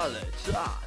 ale 0.00 0.20
czas. 0.46 0.79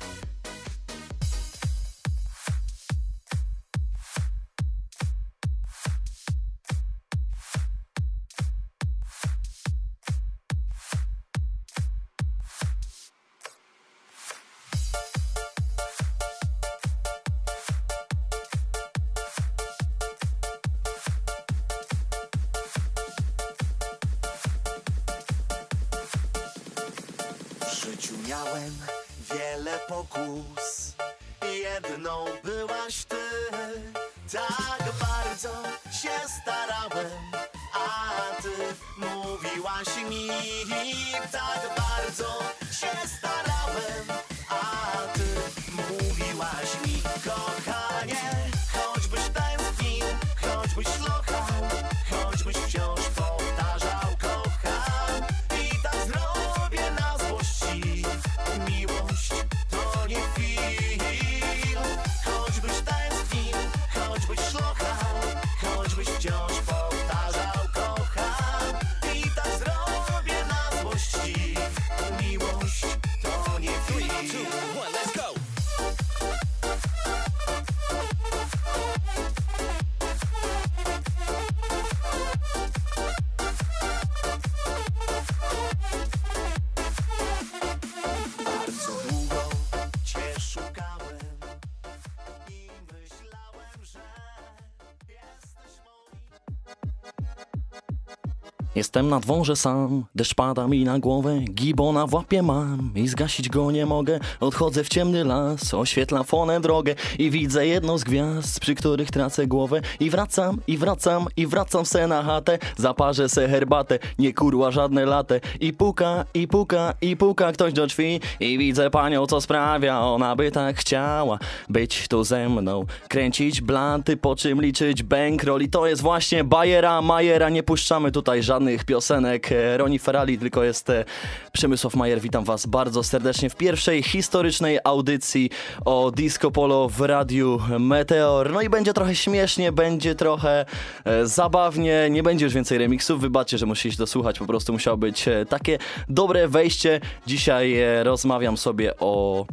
Jestem 98.94 99.10
na 99.10 99.20
dworze 99.20 99.56
sam, 99.56 100.06
deszcz 100.16 100.36
pada 100.36 100.68
mi 100.68 100.84
na 100.84 101.00
głowę, 101.00 101.40
gibona 101.40 102.08
w 102.08 102.14
łapie 102.14 102.44
mam 102.44 102.92
i 102.96 103.08
zgasić 103.08 103.50
go 103.50 103.72
nie 103.72 103.86
mogę. 103.86 104.20
Odchodzę 104.40 104.84
w 104.84 104.90
ciemny 104.90 105.24
las, 105.24 105.74
oświetla 105.74 106.24
fonę 106.24 106.62
drogę 106.62 106.96
i 107.20 107.30
widzę 107.32 107.68
jedną 107.68 107.98
z 107.98 108.04
gwiazd, 108.04 108.60
przy 108.60 108.76
których 108.76 109.12
tracę 109.12 109.48
głowę. 109.48 109.82
I 110.00 110.10
wracam, 110.10 110.60
i 110.68 110.78
wracam, 110.78 111.28
i 111.38 111.48
wracam 111.48 111.86
se 111.86 112.08
na 112.08 112.24
chatę, 112.24 112.60
zaparzę 112.78 113.30
se 113.30 113.50
herbatę, 113.50 114.00
nie 114.20 114.34
kurła 114.34 114.72
żadne 114.72 115.06
late. 115.06 115.40
I 115.60 115.74
puka, 115.74 116.26
i 116.34 116.48
puka, 116.48 116.94
i 117.02 117.18
puka 117.18 117.52
ktoś 117.52 117.74
do 117.74 117.88
drzwi 117.88 118.20
i 118.40 118.58
widzę 118.58 118.90
panią, 118.90 119.26
co 119.26 119.42
sprawia, 119.42 120.02
ona 120.02 120.36
by 120.36 120.52
tak 120.52 120.78
chciała 120.78 121.40
być 121.70 122.08
tu 122.08 122.24
ze 122.24 122.50
mną, 122.50 122.86
kręcić 123.08 123.62
blanty, 123.62 124.18
po 124.18 124.36
czym 124.36 124.62
liczyć 124.62 125.04
bankroll 125.04 125.62
i 125.62 125.70
to 125.70 125.88
jest 125.88 126.02
właśnie 126.02 126.44
bajera, 126.44 127.02
majera, 127.02 127.50
nie 127.50 127.64
puszczamy 127.64 128.12
tutaj 128.12 128.44
żadnych 128.44 128.83
piosenek. 128.86 129.52
E, 129.52 129.78
Roni 129.78 130.00
Ferrali, 130.00 130.38
tylko 130.38 130.64
jest 130.64 130.90
e, 130.90 131.06
Przemysław 131.52 131.96
Majer, 131.96 132.22
witam 132.22 132.44
was 132.44 132.66
bardzo 132.66 133.04
serdecznie 133.04 133.50
w 133.50 133.56
pierwszej 133.56 134.04
historycznej 134.04 134.80
audycji 134.84 135.50
o 135.86 136.12
Disco 136.12 136.52
Polo 136.52 136.90
w 136.90 137.02
Radiu 137.02 137.60
Meteor. 137.80 138.52
No 138.52 138.62
i 138.62 138.70
będzie 138.70 138.94
trochę 138.94 139.16
śmiesznie, 139.16 139.72
będzie 139.72 140.16
trochę 140.16 140.66
e, 141.06 141.28
zabawnie, 141.28 142.08
nie 142.12 142.24
będzie 142.24 142.46
już 142.46 142.54
więcej 142.54 142.78
remixów, 142.78 143.22
wybaczcie, 143.22 143.58
że 143.58 143.66
musieliście 143.66 144.04
dosłuchać, 144.04 144.40
po 144.40 144.46
prostu 144.46 144.74
musiało 144.74 144.98
być 144.98 145.26
takie 145.50 145.78
dobre 146.10 146.48
wejście. 146.48 147.02
Dzisiaj 147.28 147.78
rozmawiam 148.04 148.58
sobie 148.58 148.98
o 149.00 149.46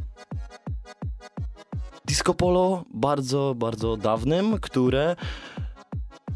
disco 2.04 2.34
polo 2.34 2.84
bardzo, 2.94 3.54
bardzo 3.56 3.96
dawnym, 3.96 4.58
które 4.60 5.16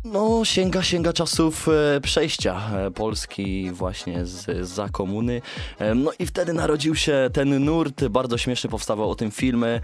no, 0.05 0.45
sięga, 0.45 0.83
sięga 0.83 1.13
czasów 1.13 1.69
e, 1.69 2.01
przejścia 2.01 2.61
e, 2.73 2.91
Polski 2.91 3.71
właśnie 3.71 4.27
z, 4.27 4.69
za 4.69 4.89
komuny. 4.89 5.43
E, 5.79 5.95
no 5.95 6.11
i 6.19 6.27
wtedy 6.27 6.53
narodził 6.53 6.95
się 6.95 7.31
ten 7.33 7.65
nurt, 7.65 8.05
bardzo 8.05 8.39
śmieszny 8.39 8.71
powstawał 8.71 9.11
o 9.11 9.15
tym 9.15 9.31
filmy 9.31 9.81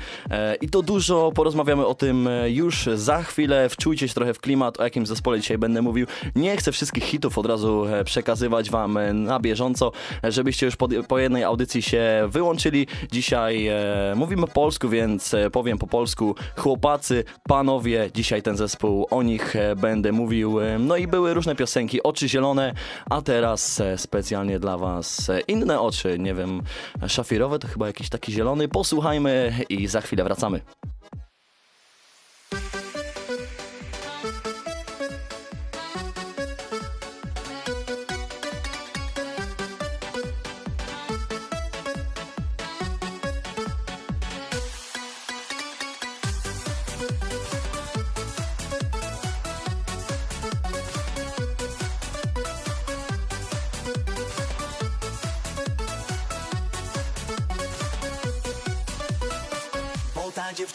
i 0.60 0.69
to 0.69 0.82
dużo, 0.82 1.32
porozmawiamy 1.34 1.86
o 1.86 1.94
tym 1.94 2.28
już 2.47 2.88
za 2.94 3.22
chwilę. 3.22 3.69
Wczujcie 3.69 4.08
się 4.08 4.14
trochę 4.14 4.34
w 4.34 4.41
klimat, 4.41 4.81
o 4.81 4.84
jakim 4.84 5.06
zespole 5.06 5.41
dzisiaj 5.41 5.58
będę 5.58 5.82
mówił. 5.82 6.06
Nie 6.34 6.56
chcę 6.56 6.72
wszystkich 6.72 7.04
hitów 7.04 7.38
od 7.38 7.47
razu 7.47 7.87
przekazywać 8.04 8.70
wam 8.70 8.98
na 9.14 9.41
bieżąco, 9.41 9.92
żebyście 10.22 10.66
już 10.66 10.76
po, 10.76 10.88
po 11.08 11.19
jednej 11.19 11.44
audycji 11.44 11.82
się 11.82 12.28
wyłączyli. 12.28 12.87
Dzisiaj 13.12 13.70
mówimy 14.16 14.47
po 14.47 14.52
polsku, 14.52 14.88
więc 14.88 15.34
powiem 15.52 15.78
po 15.78 15.87
polsku. 15.87 16.34
Chłopacy, 16.56 17.25
panowie, 17.48 18.10
dzisiaj 18.14 18.42
ten 18.42 18.56
zespół, 18.56 19.06
o 19.10 19.22
nich 19.22 19.56
e, 19.56 19.76
będę 20.10 20.22
mówił. 20.22 20.60
E, 20.60 20.78
No 20.78 20.97
i 20.97 21.06
były 21.06 21.34
różne 21.34 21.56
piosenki, 21.56 22.03
oczy 22.03 22.28
zielone, 22.28 22.75
a 23.10 23.22
teraz 23.22 23.81
e, 23.81 23.98
specjalnie 23.98 24.60
dla 24.60 24.78
was 24.78 25.31
e, 25.31 25.41
inne 25.41 25.81
oczy, 25.81 26.19
nie 26.19 26.34
wiem, 26.34 26.62
szafirowe 27.06 27.59
to 27.59 27.69
chyba 27.69 27.87
jakiś 27.87 28.09
taki 28.09 28.32
zielony. 28.32 28.69
Posłuchajmy 28.69 29.53
i 29.69 29.87
za 29.87 30.00
chwilę 30.00 30.25
wracamy. 30.25 30.60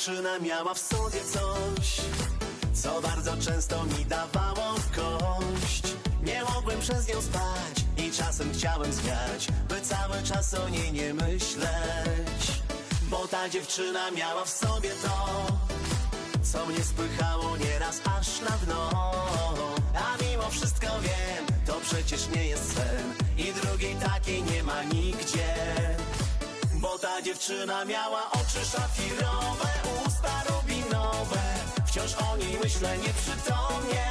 Dziewczyna 0.05 0.39
miała 0.39 0.73
w 0.73 0.79
sobie 0.79 1.19
coś, 1.33 2.01
co 2.73 3.01
bardzo 3.01 3.37
często 3.37 3.83
mi 3.85 4.05
dawało 4.05 4.73
w 4.73 4.91
kość. 4.95 5.83
Nie 6.23 6.43
mogłem 6.55 6.79
przez 6.79 7.07
nią 7.07 7.21
spać 7.21 7.85
i 7.97 8.11
czasem 8.11 8.53
chciałem 8.53 8.93
zwiać, 8.93 9.47
by 9.69 9.81
cały 9.81 10.23
czas 10.23 10.53
o 10.53 10.69
niej 10.69 10.91
nie 10.93 11.13
myśleć. 11.13 12.61
Bo 13.01 13.27
ta 13.27 13.49
dziewczyna 13.49 14.11
miała 14.11 14.45
w 14.45 14.49
sobie 14.49 14.89
to, 14.89 15.45
co 16.43 16.65
mnie 16.65 16.83
spychało 16.83 17.57
nieraz 17.57 18.01
aż 18.19 18.41
na 18.41 18.57
dno. 18.57 19.11
A 19.95 20.23
mimo 20.23 20.49
wszystko 20.49 20.87
wiem, 21.01 21.45
to 21.65 21.73
przecież 21.81 22.29
nie 22.35 22.47
jest 22.47 22.73
sen 22.75 23.13
i 23.37 23.53
drugiej 23.53 23.95
takiej 23.95 24.43
nie 24.43 24.63
ma 24.63 24.83
nigdzie. 24.83 25.55
Ta 27.05 27.21
dziewczyna 27.21 27.85
miała 27.85 28.31
oczy 28.31 28.65
szafirowe, 28.65 29.69
usta 30.07 30.43
rubinowe. 30.49 31.41
Wciąż 31.87 32.13
o 32.13 32.37
niej 32.37 32.57
myślę 32.63 32.97
nieprzytomnie. 32.97 34.05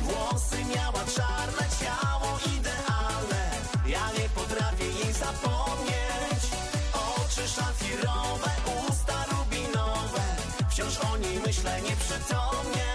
Włosy 0.00 0.56
miała 0.74 1.04
czarne, 1.16 1.66
ciało 1.80 2.38
idealne. 2.58 3.50
Ja 3.86 4.12
nie 4.18 4.28
potrafię 4.28 4.84
jej 4.84 5.12
zapomnieć. 5.12 6.42
Oczy 6.92 7.48
szafirowe, 7.48 8.50
usta 8.88 9.24
rubinowe. 9.30 10.22
Wciąż 10.70 10.98
o 10.98 11.16
niej 11.16 11.40
myślę 11.46 11.82
nieprzytomnie 11.82 12.86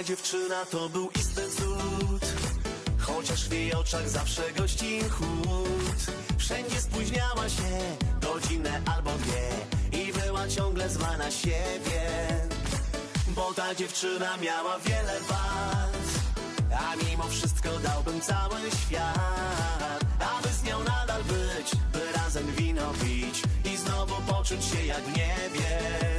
ta 0.00 0.04
dziewczyna 0.04 0.64
to 0.64 0.88
był 0.88 1.10
istny 1.20 1.42
cud. 1.42 2.24
Chociaż 2.98 3.48
w 3.48 3.52
jej 3.52 3.74
oczach 3.74 4.08
zawsze 4.08 4.52
gości 4.52 5.00
chłód. 5.10 5.98
Wszędzie 6.38 6.80
spóźniała 6.80 7.48
się 7.48 7.96
godzinę 8.20 8.80
albo 8.96 9.10
dwie 9.10 9.50
I 10.02 10.12
była 10.12 10.48
ciągle 10.48 10.90
zła 10.90 11.16
na 11.16 11.30
siebie. 11.30 12.02
Bo 13.28 13.54
ta 13.54 13.74
dziewczyna 13.74 14.36
miała 14.36 14.78
wiele 14.78 15.20
wad 15.28 16.06
A 16.80 16.96
mimo 17.04 17.24
wszystko 17.24 17.68
dałbym 17.78 18.20
cały 18.20 18.60
świat 18.86 20.00
Aby 20.38 20.48
z 20.48 20.62
nią 20.62 20.78
nadal 20.84 21.24
być 21.24 21.70
By 21.92 22.12
razem 22.12 22.46
wino 22.52 22.92
pić 23.02 23.42
I 23.72 23.76
znowu 23.76 24.14
poczuć 24.32 24.64
się 24.64 24.86
jak 24.86 25.02
w 25.02 25.16
niebie 25.16 26.09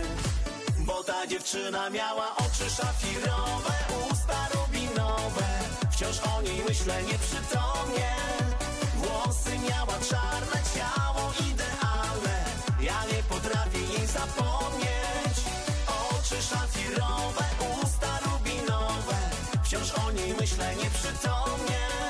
dziewczyna 1.28 1.90
miała 1.90 2.36
oczy 2.36 2.70
szafirowe, 2.70 3.74
usta 4.12 4.48
rubinowe. 4.54 5.48
Wciąż 5.92 6.20
o 6.20 6.42
niej 6.42 6.62
myślę 6.70 7.04
nieprzytomnie. 7.04 8.16
Włosy 8.96 9.50
miała 9.70 9.98
czarne, 10.10 10.62
ciało 10.76 11.34
idealne. 11.52 12.46
Ja 12.82 13.06
nie 13.06 13.24
potrafię 13.24 13.80
jej 13.80 14.08
zapomnieć. 14.08 15.36
Oczy 15.88 16.42
szafirowe, 16.42 17.44
usta 17.84 18.20
rubinowe. 18.26 19.18
Wciąż 19.64 19.92
o 19.92 20.12
niej 20.12 20.34
myślę 20.40 20.76
nieprzytomnie 20.76 22.01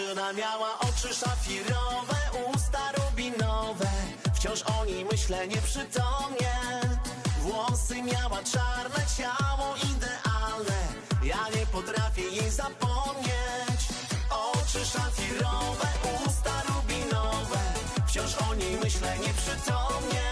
dziewczyna 0.00 0.32
miała 0.32 0.78
oczy 0.78 1.14
szafirowe, 1.14 2.16
usta 2.54 2.92
rubinowe. 2.92 3.86
Wciąż 4.34 4.62
o 4.62 4.84
niej 4.84 5.04
myślę 5.04 5.48
nieprzytomnie. 5.48 6.54
Włosy 7.42 8.02
miała 8.02 8.42
czarne, 8.42 9.04
ciało 9.18 9.74
idealne. 9.76 10.78
Ja 11.22 11.58
nie 11.60 11.66
potrafię 11.66 12.22
jej 12.22 12.50
zapomnieć. 12.50 13.80
Oczy 14.30 14.84
szafirowe, 14.84 15.88
usta 16.26 16.62
rubinowe. 16.68 17.58
Wciąż 18.06 18.34
o 18.50 18.54
niej 18.54 18.78
myślę 18.84 19.18
nieprzytomnie 19.18 20.29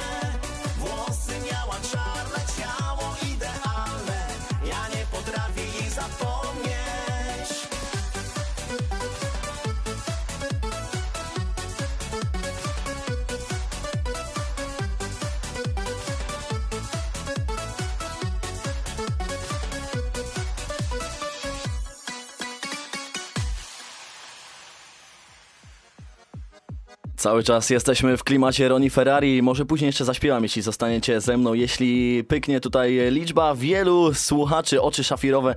Cały 27.18 27.42
czas 27.42 27.70
jesteśmy 27.70 28.16
w 28.16 28.24
klimacie 28.24 28.68
Roni 28.68 28.90
Ferrari. 28.90 29.42
Może 29.42 29.64
później 29.66 29.86
jeszcze 29.86 30.04
zaśpiewam, 30.04 30.42
jeśli 30.42 30.62
zostaniecie 30.62 31.20
ze 31.20 31.36
mną. 31.36 31.54
Jeśli 31.54 32.24
pyknie 32.24 32.60
tutaj 32.60 32.98
liczba 33.10 33.54
wielu 33.54 34.14
słuchaczy, 34.14 34.82
oczy 34.82 35.04
szafirowe. 35.04 35.54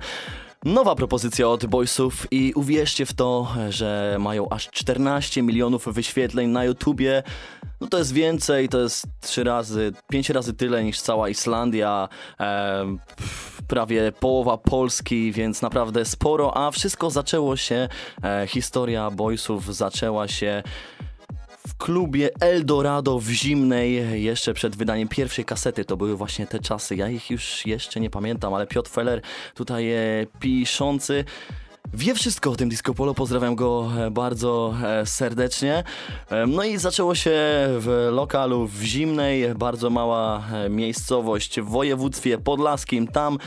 Nowa 0.64 0.94
propozycja 0.94 1.48
od 1.48 1.66
Boysów 1.66 2.26
i 2.30 2.52
uwierzcie 2.52 3.06
w 3.06 3.12
to, 3.12 3.54
że 3.68 4.16
mają 4.20 4.48
aż 4.48 4.70
14 4.70 5.42
milionów 5.42 5.94
wyświetleń 5.94 6.50
na 6.50 6.64
YouTubie. 6.64 7.22
No 7.80 7.86
to 7.88 7.98
jest 7.98 8.12
więcej, 8.12 8.68
to 8.68 8.80
jest 8.80 9.06
trzy 9.20 9.44
razy, 9.44 9.92
pięć 10.10 10.30
razy 10.30 10.54
tyle 10.54 10.84
niż 10.84 11.00
cała 11.00 11.28
Islandia, 11.28 12.08
e, 12.40 12.96
prawie 13.68 14.12
połowa 14.12 14.58
Polski, 14.58 15.32
więc 15.32 15.62
naprawdę 15.62 16.04
sporo, 16.04 16.56
a 16.56 16.70
wszystko 16.70 17.10
zaczęło 17.10 17.56
się, 17.56 17.88
e, 18.24 18.46
historia 18.46 19.10
Boysów 19.10 19.74
zaczęła 19.74 20.28
się 20.28 20.62
w 21.68 21.76
klubie 21.76 22.30
Eldorado 22.40 23.18
w 23.18 23.28
Zimnej, 23.30 24.22
jeszcze 24.22 24.54
przed 24.54 24.76
wydaniem 24.76 25.08
pierwszej 25.08 25.44
kasety. 25.44 25.84
To 25.84 25.96
były 25.96 26.16
właśnie 26.16 26.46
te 26.46 26.58
czasy. 26.58 26.96
Ja 26.96 27.08
ich 27.08 27.30
już 27.30 27.66
jeszcze 27.66 28.00
nie 28.00 28.10
pamiętam, 28.10 28.54
ale 28.54 28.66
Piotr 28.66 28.90
Feller, 28.90 29.20
tutaj 29.54 29.92
e, 29.92 30.26
piszący, 30.40 31.24
wie 31.94 32.14
wszystko 32.14 32.50
o 32.50 32.56
tym 32.56 32.68
disco 32.68 32.94
polo. 32.94 33.14
Pozdrawiam 33.14 33.54
go 33.54 33.90
e, 33.98 34.10
bardzo 34.10 34.74
e, 34.84 35.06
serdecznie. 35.06 35.84
E, 36.30 36.46
No 36.46 36.64
i 36.64 36.78
zaczęło 36.78 37.14
się 37.14 37.32
w 37.78 38.08
lokalu 38.12 38.66
w 38.66 38.82
Zimnej, 38.82 39.54
bardzo 39.54 39.90
mała 39.90 40.44
miejscowość 40.70 41.60
w 41.60 41.64
województwie 41.64 42.38
podlaskim. 42.38 43.08
Tam 43.08 43.38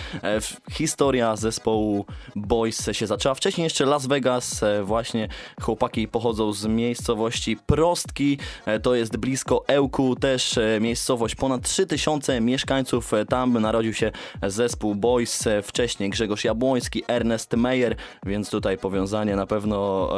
historia 0.71 1.35
zespołu 1.35 2.05
Boys 2.35 2.89
się 2.91 3.07
zaczęła. 3.07 3.35
Wcześniej 3.35 3.63
jeszcze 3.63 3.85
Las 3.85 4.07
Vegas, 4.07 4.61
właśnie 4.83 5.27
chłopaki 5.61 6.07
pochodzą 6.07 6.53
z 6.53 6.65
miejscowości 6.65 7.57
Prostki, 7.65 8.37
to 8.81 8.95
jest 8.95 9.17
blisko 9.17 9.63
Ełku, 9.67 10.15
też 10.15 10.59
miejscowość 10.81 11.35
ponad 11.35 11.61
3000 11.61 12.41
mieszkańców. 12.41 13.11
Tam 13.29 13.61
narodził 13.61 13.93
się 13.93 14.11
zespół 14.43 14.95
Boys, 14.95 15.43
wcześniej 15.63 16.09
Grzegorz 16.09 16.43
Jabłoński, 16.43 17.03
Ernest 17.07 17.53
Meyer, 17.53 17.95
więc 18.25 18.49
tutaj 18.49 18.77
powiązanie 18.77 19.35
na 19.35 19.47
pewno 19.47 20.09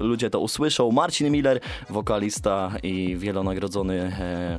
e, 0.00 0.04
ludzie 0.04 0.30
to 0.30 0.40
usłyszą. 0.40 0.92
Marcin 0.92 1.30
Miller, 1.30 1.60
wokalista 1.90 2.72
i 2.82 3.16
wielonagrodzony 3.16 3.94
e, 4.20 4.58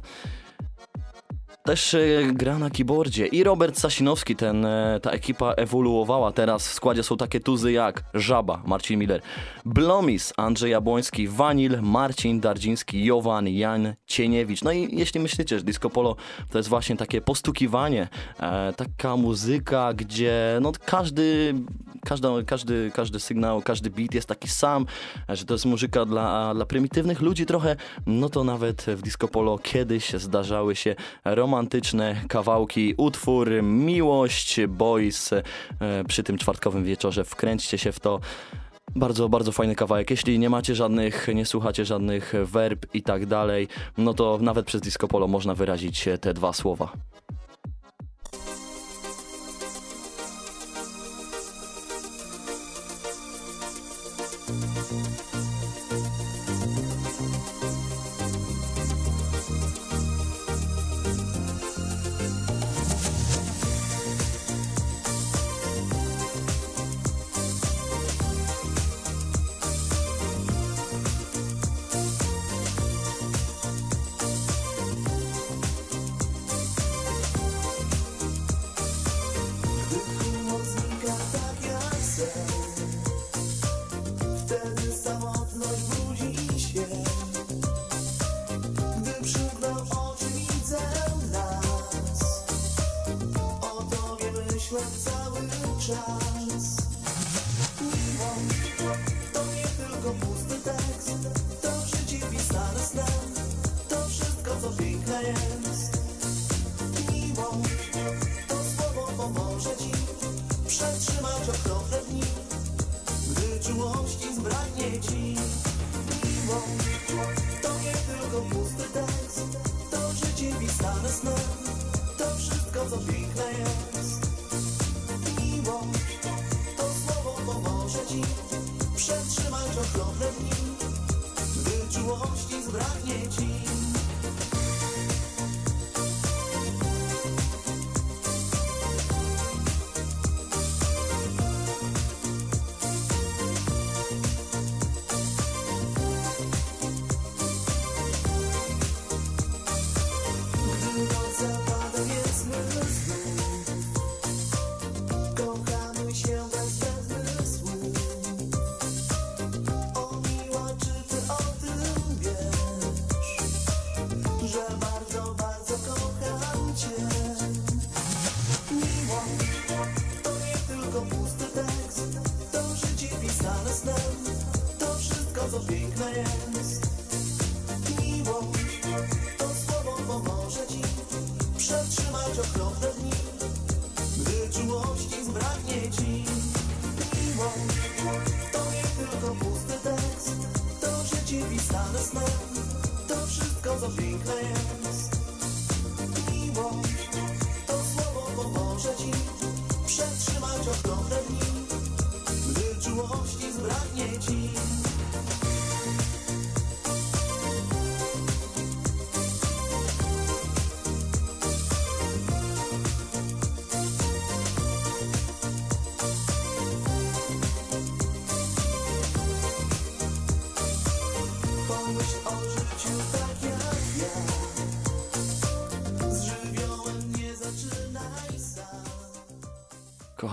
też 1.70 1.94
e, 1.94 2.00
gra 2.34 2.60
na 2.60 2.70
keyboardzie 2.70 3.28
i 3.28 3.44
Robert 3.44 3.80
Sasinowski, 3.80 4.36
ten, 4.36 4.66
e, 4.66 5.00
ta 5.02 5.12
ekipa 5.12 5.54
ewoluowała 5.54 6.32
teraz. 6.32 6.68
W 6.68 6.74
składzie 6.74 7.04
są 7.04 7.18
takie 7.18 7.40
tuzy 7.40 7.72
jak 7.72 8.04
Żaba, 8.14 8.62
Marcin 8.66 9.00
Miller, 9.00 9.22
Blomis, 9.66 10.34
Andrzej 10.38 10.72
Jabłoński, 10.72 11.28
Wanil, 11.28 11.82
Marcin 11.82 12.40
Dardziński, 12.40 13.06
Jowan, 13.06 13.48
Jan 13.48 13.94
Cieniewicz. 14.06 14.62
No 14.62 14.72
i 14.72 14.98
jeśli 14.98 15.20
myślicie, 15.20 15.60
że 15.60 15.66
disco 15.66 15.90
polo 15.90 16.16
to 16.52 16.58
jest 16.60 16.70
właśnie 16.70 16.98
takie 16.98 17.22
postukiwanie, 17.22 18.08
e, 18.40 18.74
taka 18.74 19.18
muzyka, 19.18 19.94
gdzie 19.94 20.58
no 20.62 20.72
każdy, 20.86 21.56
każda, 22.06 22.30
każdy, 22.46 22.92
każdy 22.94 23.20
sygnał, 23.20 23.62
każdy 23.62 23.90
beat 23.90 24.14
jest 24.14 24.28
taki 24.28 24.48
sam, 24.48 24.86
e, 25.30 25.36
że 25.36 25.46
to 25.46 25.54
jest 25.54 25.66
muzyka 25.66 26.06
dla, 26.06 26.54
dla 26.54 26.66
prymitywnych 26.66 27.22
ludzi 27.22 27.46
trochę, 27.46 27.76
no 28.06 28.30
to 28.30 28.44
nawet 28.44 28.82
w 28.82 29.02
disco 29.02 29.28
polo 29.28 29.58
kiedyś 29.58 30.14
zdarzały 30.14 30.76
się 30.76 30.96
romantyczne 31.60 32.16
kawałki, 32.28 32.94
utwór 32.98 33.50
Miłość, 33.64 34.60
Boys 34.68 35.34
e, 35.34 35.44
przy 36.08 36.24
tym 36.24 36.38
czwartkowym 36.38 36.84
wieczorze. 36.84 37.24
Wkręćcie 37.24 37.78
się 37.78 37.92
w 37.92 38.00
to. 38.00 38.20
Bardzo, 38.96 39.30
bardzo 39.30 39.52
fajny 39.52 39.76
kawałek. 39.76 40.10
Jeśli 40.10 40.40
nie 40.40 40.50
macie 40.50 40.76
żadnych, 40.76 41.28
nie 41.36 41.46
słuchacie 41.46 41.86
żadnych 41.86 42.34
werb 42.44 42.86
i 42.94 43.02
tak 43.02 43.26
dalej, 43.26 43.68
no 43.98 44.14
to 44.14 44.38
nawet 44.42 44.66
przez 44.66 44.82
disco 44.82 45.08
polo 45.08 45.28
można 45.28 45.56
wyrazić 45.56 46.06
te 46.22 46.34
dwa 46.34 46.54
słowa. 46.54 46.92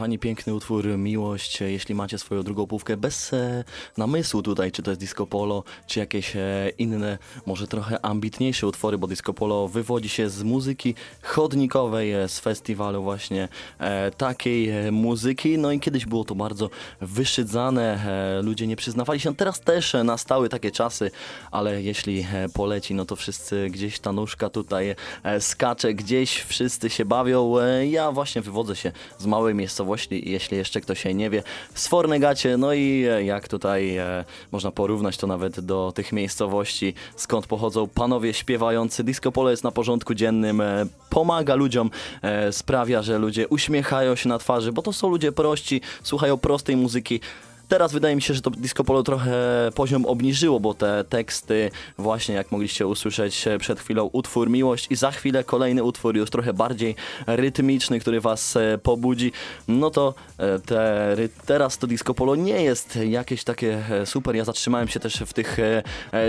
Kochani, 0.07 0.19
piękny 0.19 0.55
utwór 0.55 0.87
Miłość. 0.99 1.61
Jeśli 1.61 1.95
macie 1.95 2.19
swoją 2.19 2.43
drugą 2.43 2.67
połówkę 2.67 2.97
bez 2.97 3.33
e, 3.33 3.65
namysłu 3.97 4.43
tutaj, 4.43 4.73
czy 4.73 4.83
to 4.83 4.91
jest 4.91 5.01
disco 5.01 5.27
polo, 5.27 5.65
czy 5.87 6.01
jakieś 6.01 6.37
e, 6.37 6.71
inne, 6.79 7.19
może 7.47 7.67
trochę 7.67 8.05
ambitniejsze 8.05 8.67
utwory, 8.67 8.99
bo 8.99 9.07
disco 9.07 9.35
polo 9.35 9.69
wywodzi 9.69 10.09
się 10.09 10.31
z 10.31 10.43
muzyki 10.43 10.95
chodnikowej, 11.23 12.13
e, 12.13 12.29
z 12.29 12.39
festiwalu 12.39 13.03
właśnie 13.03 13.49
e, 13.79 14.11
takiej 14.11 14.71
e, 14.71 14.93
muzyki. 14.93 15.59
No 15.59 15.73
i 15.73 15.81
kiedyś 15.81 16.07
było 16.07 16.25
to 16.25 16.35
bardzo 16.35 16.71
wyszydzane, 17.01 18.07
e, 18.39 18.43
ludzie 18.43 18.67
nie 18.67 18.77
przyznawali 18.77 19.21
się. 19.21 19.35
Teraz 19.35 19.61
też 19.61 19.97
nastały 20.05 20.49
takie 20.49 20.71
czasy, 20.71 21.11
ale 21.51 21.83
jeśli 21.83 22.27
poleci, 22.55 22.95
no 22.95 23.05
to 23.05 23.17
wszyscy 23.17 23.69
gdzieś 23.71 23.99
ta 23.99 24.13
nóżka 24.13 24.51
tutaj 24.51 24.95
skacze, 25.41 25.95
gdzieś 25.95 26.41
wszyscy 26.41 26.91
się 26.91 27.05
bawią. 27.05 27.55
Ja 27.91 28.13
właśnie 28.13 28.43
wywodzę 28.43 28.77
się 28.77 28.93
z 29.19 29.27
małej 29.27 29.55
miejscowości, 29.55 29.96
jeśli 30.11 30.57
jeszcze 30.57 30.81
ktoś 30.81 31.03
się 31.03 31.15
nie 31.15 31.31
wie, 31.31 31.43
z 31.75 31.89
Fornegacie, 31.89 32.57
no 32.57 32.73
i 32.73 33.05
e, 33.11 33.25
jak 33.25 33.49
tutaj 33.49 33.97
e, 33.97 34.25
można 34.53 34.71
porównać 34.71 35.17
to 35.17 35.27
nawet 35.27 35.61
do 35.61 35.93
tych 35.95 36.13
miejscowości, 36.13 36.95
skąd 37.17 37.47
pochodzą 37.47 37.89
panowie 37.89 38.35
śpiewający. 38.35 39.05
Disco 39.05 39.33
polo 39.33 39.51
jest 39.51 39.65
na 39.65 39.71
porządku 39.71 40.15
dziennym, 40.15 40.61
e, 40.61 40.87
pomaga 41.11 41.55
ludziom, 41.55 41.91
e, 42.23 42.53
sprawia, 42.53 43.03
że 43.03 43.19
ludzie 43.19 43.49
uśmiechają 43.49 44.17
się 44.17 44.29
na 44.29 44.39
twarzy, 44.39 44.73
bo 44.73 44.83
to 44.83 44.93
są 44.93 45.09
ludzie 45.09 45.33
prości, 45.33 45.81
słuchają 46.03 46.37
prostej 46.37 46.77
muzyki. 46.77 47.21
Teraz 47.69 47.93
wydaje 47.93 48.17
mi 48.17 48.23
się, 48.23 48.35
że 48.35 48.43
to 48.43 48.51
disco 48.51 48.85
polo 48.85 49.03
trochę 49.03 49.35
poziom 49.75 50.07
obniżyło, 50.07 50.61
bo 50.61 50.75
te 50.75 51.05
teksty, 51.05 51.71
właśnie 51.99 52.35
jak 52.35 52.53
mogliście 52.53 52.87
usłyszeć 52.87 53.45
przed 53.59 53.81
chwilą, 53.81 54.11
utwór 54.13 54.51
Miłość 54.51 54.87
i 54.91 54.97
za 54.97 55.11
chwilę 55.11 55.45
kolejny 55.45 55.83
utwór 55.83 56.17
już 56.17 56.31
trochę 56.31 56.53
bardziej 56.53 56.95
rytmiczny, 57.27 58.01
który 58.01 58.21
was 58.21 58.57
e, 58.57 58.79
pobudzi, 58.79 59.33
no 59.69 59.91
to 59.91 60.15
e, 60.39 60.59
te, 60.59 61.17
teraz 61.47 61.79
to 61.79 61.87
disco 61.87 62.15
polo 62.15 62.35
nie 62.35 62.63
jest 62.63 62.97
jakieś 62.97 63.45
takie 63.45 63.83
e, 63.91 64.07
super. 64.07 64.37
Ja 64.37 64.45
zatrzymałem 64.45 64.89
się 64.89 65.01
też 65.01 65.17
w 65.27 65.33
tych 65.33 65.57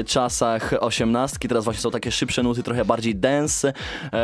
czasach 0.05 0.73
osiemnastki, 0.79 1.47
teraz 1.47 1.63
właśnie 1.63 1.81
są 1.81 1.91
takie 1.91 2.11
szybsze 2.11 2.43
nuty, 2.43 2.63
trochę 2.63 2.85
bardziej 2.85 3.15
dance, 3.15 3.73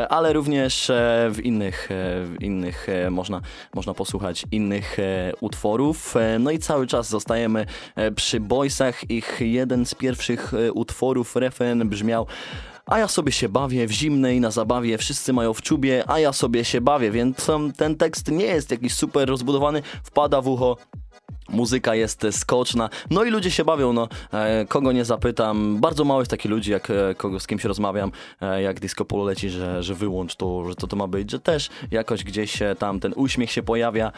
ale 0.09 0.33
również 0.33 0.91
w 1.29 1.39
innych, 1.43 1.87
w 2.25 2.35
innych 2.39 2.87
można, 3.09 3.41
można 3.73 3.93
posłuchać 3.93 4.45
innych 4.51 4.97
utworów. 5.41 6.15
No 6.39 6.51
i 6.51 6.59
cały 6.59 6.87
czas 6.87 7.02
zostajemy 7.07 7.65
e, 7.95 8.11
przy 8.11 8.39
Boysach. 8.39 9.09
Ich 9.09 9.37
jeden 9.39 9.85
z 9.85 9.95
pierwszych 9.95 10.53
e, 10.53 10.71
utworów, 10.71 11.35
refren 11.35 11.89
brzmiał 11.89 12.27
a 12.85 12.99
ja 12.99 13.07
sobie 13.07 13.31
się 13.31 13.49
bawię 13.49 13.87
w 13.87 13.91
zimnej, 13.91 14.39
na 14.39 14.51
zabawie, 14.51 14.97
wszyscy 14.97 15.33
mają 15.33 15.53
w 15.53 15.61
czubie, 15.61 16.03
a 16.07 16.19
ja 16.19 16.33
sobie 16.33 16.65
się 16.65 16.81
bawię, 16.81 17.11
więc 17.11 17.49
um, 17.49 17.73
ten 17.73 17.95
tekst 17.95 18.31
nie 18.31 18.45
jest 18.45 18.71
jakiś 18.71 18.93
super 18.93 19.29
rozbudowany, 19.29 19.81
wpada 20.03 20.41
w 20.41 20.47
ucho, 20.47 20.77
Muzyka 21.49 21.95
jest 21.95 22.25
skoczna, 22.31 22.89
no 23.09 23.23
i 23.23 23.29
ludzie 23.29 23.51
się 23.51 23.65
bawią, 23.65 23.93
no. 23.93 24.07
E, 24.33 24.65
kogo 24.65 24.91
nie 24.91 25.05
zapytam, 25.05 25.79
bardzo 25.81 26.03
mało 26.03 26.21
jest 26.21 26.31
takich 26.31 26.51
ludzi, 26.51 26.71
jak 26.71 26.91
kogo 27.17 27.39
z 27.39 27.47
kimś 27.47 27.63
rozmawiam, 27.63 28.11
e, 28.41 28.61
jak 28.61 28.79
disco 28.79 29.05
polo 29.05 29.23
leci, 29.23 29.49
że, 29.49 29.83
że 29.83 29.95
wyłącz 29.95 30.35
to, 30.35 30.69
że 30.69 30.75
to 30.75 30.87
to 30.87 30.95
ma 30.95 31.07
być, 31.07 31.31
że 31.31 31.39
też 31.39 31.69
jakoś 31.91 32.23
gdzieś 32.23 32.51
się 32.51 32.75
tam 32.79 32.99
ten 32.99 33.13
uśmiech 33.15 33.51
się 33.51 33.63
pojawia. 33.63 34.11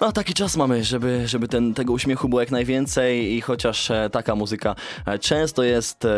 No 0.00 0.12
taki 0.12 0.34
czas 0.34 0.56
mamy, 0.56 0.84
żeby, 0.84 1.28
żeby 1.28 1.48
ten, 1.48 1.74
tego 1.74 1.92
uśmiechu 1.92 2.28
było 2.28 2.40
jak 2.40 2.50
najwięcej 2.50 3.34
i 3.34 3.40
chociaż 3.40 3.90
e, 3.90 4.10
taka 4.12 4.34
muzyka 4.34 4.74
e, 5.06 5.18
często 5.18 5.62
jest 5.62 6.04
e, 6.04 6.10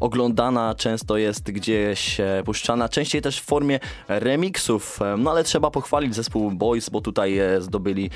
oglądana, 0.00 0.74
często 0.74 1.16
jest 1.16 1.50
gdzieś 1.50 2.20
puszczana, 2.44 2.88
częściej 2.88 3.22
też 3.22 3.40
w 3.40 3.44
formie 3.44 3.80
remixów, 4.08 5.00
no 5.18 5.30
ale 5.30 5.44
trzeba 5.44 5.70
pochwalić 5.70 6.14
zespół 6.14 6.50
Boys, 6.50 6.90
bo 6.90 7.00
tutaj 7.00 7.40
zdobyli 7.58 8.10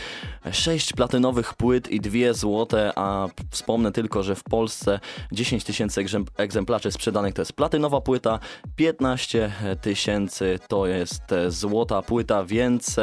sześć 0.52 0.92
platynowych 0.92 1.54
płyt 1.54 1.88
i 1.88 2.00
dwie 2.00 2.34
złote, 2.34 2.92
a 2.96 3.28
wspomnę 3.50 3.92
tylko, 3.92 4.22
że 4.22 4.34
w 4.34 4.42
Polsce 4.42 5.00
10 5.32 5.64
tysięcy 5.64 6.04
egzem- 6.04 6.26
egzemplarzy 6.36 6.92
sprzedanych 6.92 7.34
to 7.34 7.42
jest 7.42 7.52
platynowa 7.52 8.00
płyta, 8.00 8.38
15 8.76 9.52
tysięcy 9.80 10.58
to 10.68 10.86
jest 10.86 11.22
złota 11.48 12.02
płyta, 12.02 12.44
więc 12.44 12.96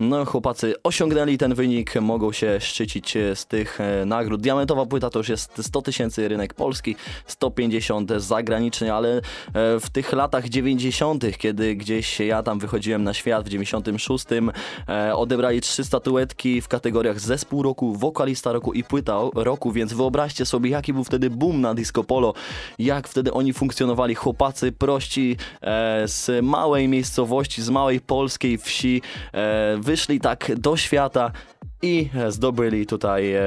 no 0.00 0.24
chłopacy 0.24 0.74
osiągnęli 0.82 1.38
ten 1.42 1.54
wynik, 1.54 2.00
mogą 2.00 2.32
się 2.32 2.60
szczycić 2.60 3.16
e, 3.16 3.36
z 3.36 3.46
tych 3.46 3.80
e, 3.80 4.04
nagród. 4.04 4.40
Diamentowa 4.40 4.86
płyta 4.86 5.10
to 5.10 5.18
już 5.18 5.28
jest 5.28 5.62
100 5.62 5.82
tysięcy 5.82 6.28
rynek 6.28 6.54
polski, 6.54 6.96
150 7.26 8.12
zagraniczny, 8.16 8.92
ale 8.92 9.16
e, 9.16 9.20
w 9.80 9.90
tych 9.92 10.12
latach 10.12 10.48
90., 10.48 11.24
kiedy 11.38 11.76
gdzieś 11.76 12.20
ja 12.20 12.42
tam 12.42 12.58
wychodziłem 12.58 13.04
na 13.04 13.14
świat 13.14 13.44
w 13.46 13.48
96, 13.48 14.24
e, 14.88 15.16
odebrali 15.16 15.60
trzy 15.60 15.84
statuetki 15.84 16.60
w 16.60 16.68
kategoriach 16.68 17.20
zespół 17.20 17.62
roku, 17.62 17.94
wokalista 17.96 18.52
roku 18.52 18.72
i 18.72 18.84
płyta 18.84 19.20
roku, 19.34 19.72
więc 19.72 19.92
wyobraźcie 19.92 20.46
sobie, 20.46 20.70
jaki 20.70 20.92
był 20.92 21.04
wtedy 21.04 21.30
boom 21.30 21.60
na 21.60 21.74
disco 21.74 22.04
polo, 22.04 22.34
jak 22.78 23.08
wtedy 23.08 23.32
oni 23.32 23.52
funkcjonowali, 23.52 24.14
chłopacy 24.14 24.72
prości 24.72 25.36
z 26.04 26.44
małej 26.44 26.88
miejscowości, 26.88 27.62
z 27.62 27.70
małej 27.70 28.00
polskiej 28.00 28.58
wsi, 28.58 29.02
wyszli 29.78 30.20
tak 30.20 30.52
do 30.56 30.76
świata 30.76 31.31
i 31.82 32.10
zdobyli 32.28 32.86
tutaj 32.86 33.32
e, 33.32 33.42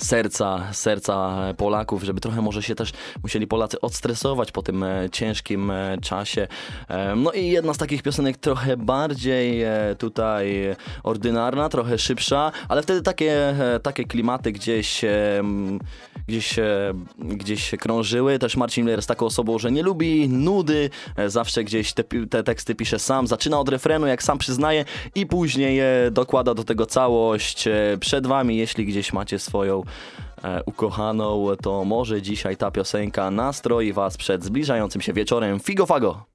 serca, 0.00 0.72
serca 0.72 1.36
Polaków, 1.56 2.02
żeby 2.02 2.20
trochę 2.20 2.42
może 2.42 2.62
się 2.62 2.74
też 2.74 2.92
musieli 3.22 3.46
Polacy 3.46 3.80
odstresować 3.80 4.52
po 4.52 4.62
tym 4.62 4.82
e, 4.82 5.10
ciężkim 5.12 5.70
e, 5.70 5.98
czasie. 6.02 6.48
E, 6.88 7.16
no 7.16 7.32
i 7.32 7.46
jedna 7.46 7.74
z 7.74 7.78
takich 7.78 8.02
piosenek 8.02 8.36
trochę 8.36 8.76
bardziej 8.76 9.64
tutaj 9.98 10.76
ordynarna, 11.02 11.68
trochę 11.68 11.98
szybsza, 11.98 12.52
ale 12.68 12.82
wtedy 12.82 13.02
takie, 13.02 13.56
takie 13.82 14.04
klimaty 14.04 14.52
gdzieś, 14.52 15.04
gdzieś, 16.28 16.56
gdzieś 17.18 17.70
krążyły. 17.80 18.38
Też 18.38 18.56
Marcin 18.56 18.84
Miller 18.84 18.98
jest 18.98 19.08
taką 19.08 19.26
osobą, 19.26 19.58
że 19.58 19.72
nie 19.72 19.82
lubi 19.82 20.28
nudy, 20.28 20.90
zawsze 21.26 21.64
gdzieś 21.64 21.92
te, 21.92 22.04
te 22.04 22.42
teksty 22.42 22.74
pisze 22.74 22.98
sam, 22.98 23.26
zaczyna 23.26 23.60
od 23.60 23.68
refrenu, 23.68 24.06
jak 24.06 24.22
sam 24.22 24.38
przyznaje 24.38 24.84
i 25.14 25.26
później 25.26 25.80
dokłada 26.10 26.54
do 26.54 26.64
tego 26.64 26.86
całość. 26.86 27.68
Przed 28.00 28.26
wami, 28.26 28.56
jeśli 28.56 28.86
gdzieś 28.86 29.12
macie 29.12 29.38
swoją 29.38 29.83
ukochaną, 30.66 31.46
to 31.62 31.84
może 31.84 32.22
dzisiaj 32.22 32.56
ta 32.56 32.70
piosenka 32.70 33.30
nastroi 33.30 33.92
Was 33.92 34.16
przed 34.16 34.44
zbliżającym 34.44 35.00
się 35.00 35.12
wieczorem. 35.12 35.60
Figo 35.60 35.86
Fago! 35.86 36.33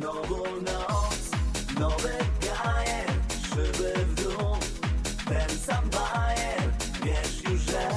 Znowu 0.00 0.44
noc, 0.62 1.30
nowe 1.78 2.18
gaje 2.40 3.04
Szyby 3.48 3.92
w 4.06 4.14
dół, 4.14 4.56
ten 5.28 5.58
sam 5.58 5.90
bajer. 5.90 6.62
Wiesz 7.04 7.44
już, 7.44 7.60
że 7.60 7.88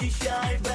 dzisiaj 0.00 0.58
będziesz 0.58 0.73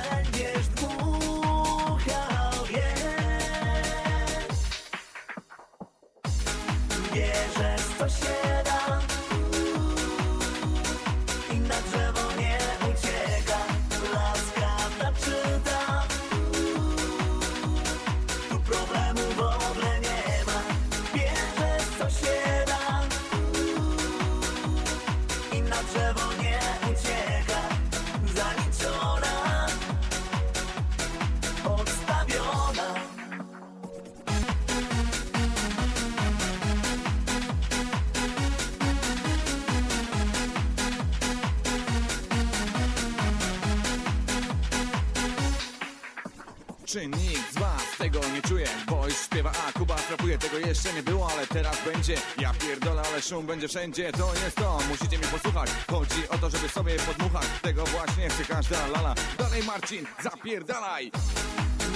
jeszcze 50.70 50.94
nie 50.94 51.04
było, 51.04 51.32
ale 51.32 51.48
teraz 51.48 51.78
będzie. 51.86 52.16
Ja 52.42 52.54
pierdolę, 52.54 53.02
ale 53.12 53.22
szum 53.22 53.46
będzie 53.46 53.68
wszędzie 53.68 54.12
To 54.12 54.34
jest 54.44 54.56
to, 54.56 54.80
musicie 54.90 55.18
mnie 55.18 55.28
posłuchać. 55.28 55.70
Chodzi 55.92 56.30
o 56.30 56.38
to, 56.38 56.50
żeby 56.50 56.70
sobie 56.70 56.96
podmuchać. 56.96 57.48
Tego 57.62 57.84
właśnie 57.84 58.30
chce 58.30 58.44
każda 58.46 58.88
lala. 58.88 59.16
Dalej 59.38 59.64
Marcin, 59.64 60.06
zapierdalaj! 60.24 61.12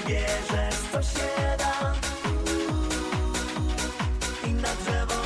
Bierzesz 0.07 0.75
co 0.91 1.03
się 1.03 1.57
da. 1.57 1.95
I 4.47 4.53
na 4.53 4.75
drzewo 4.75 5.22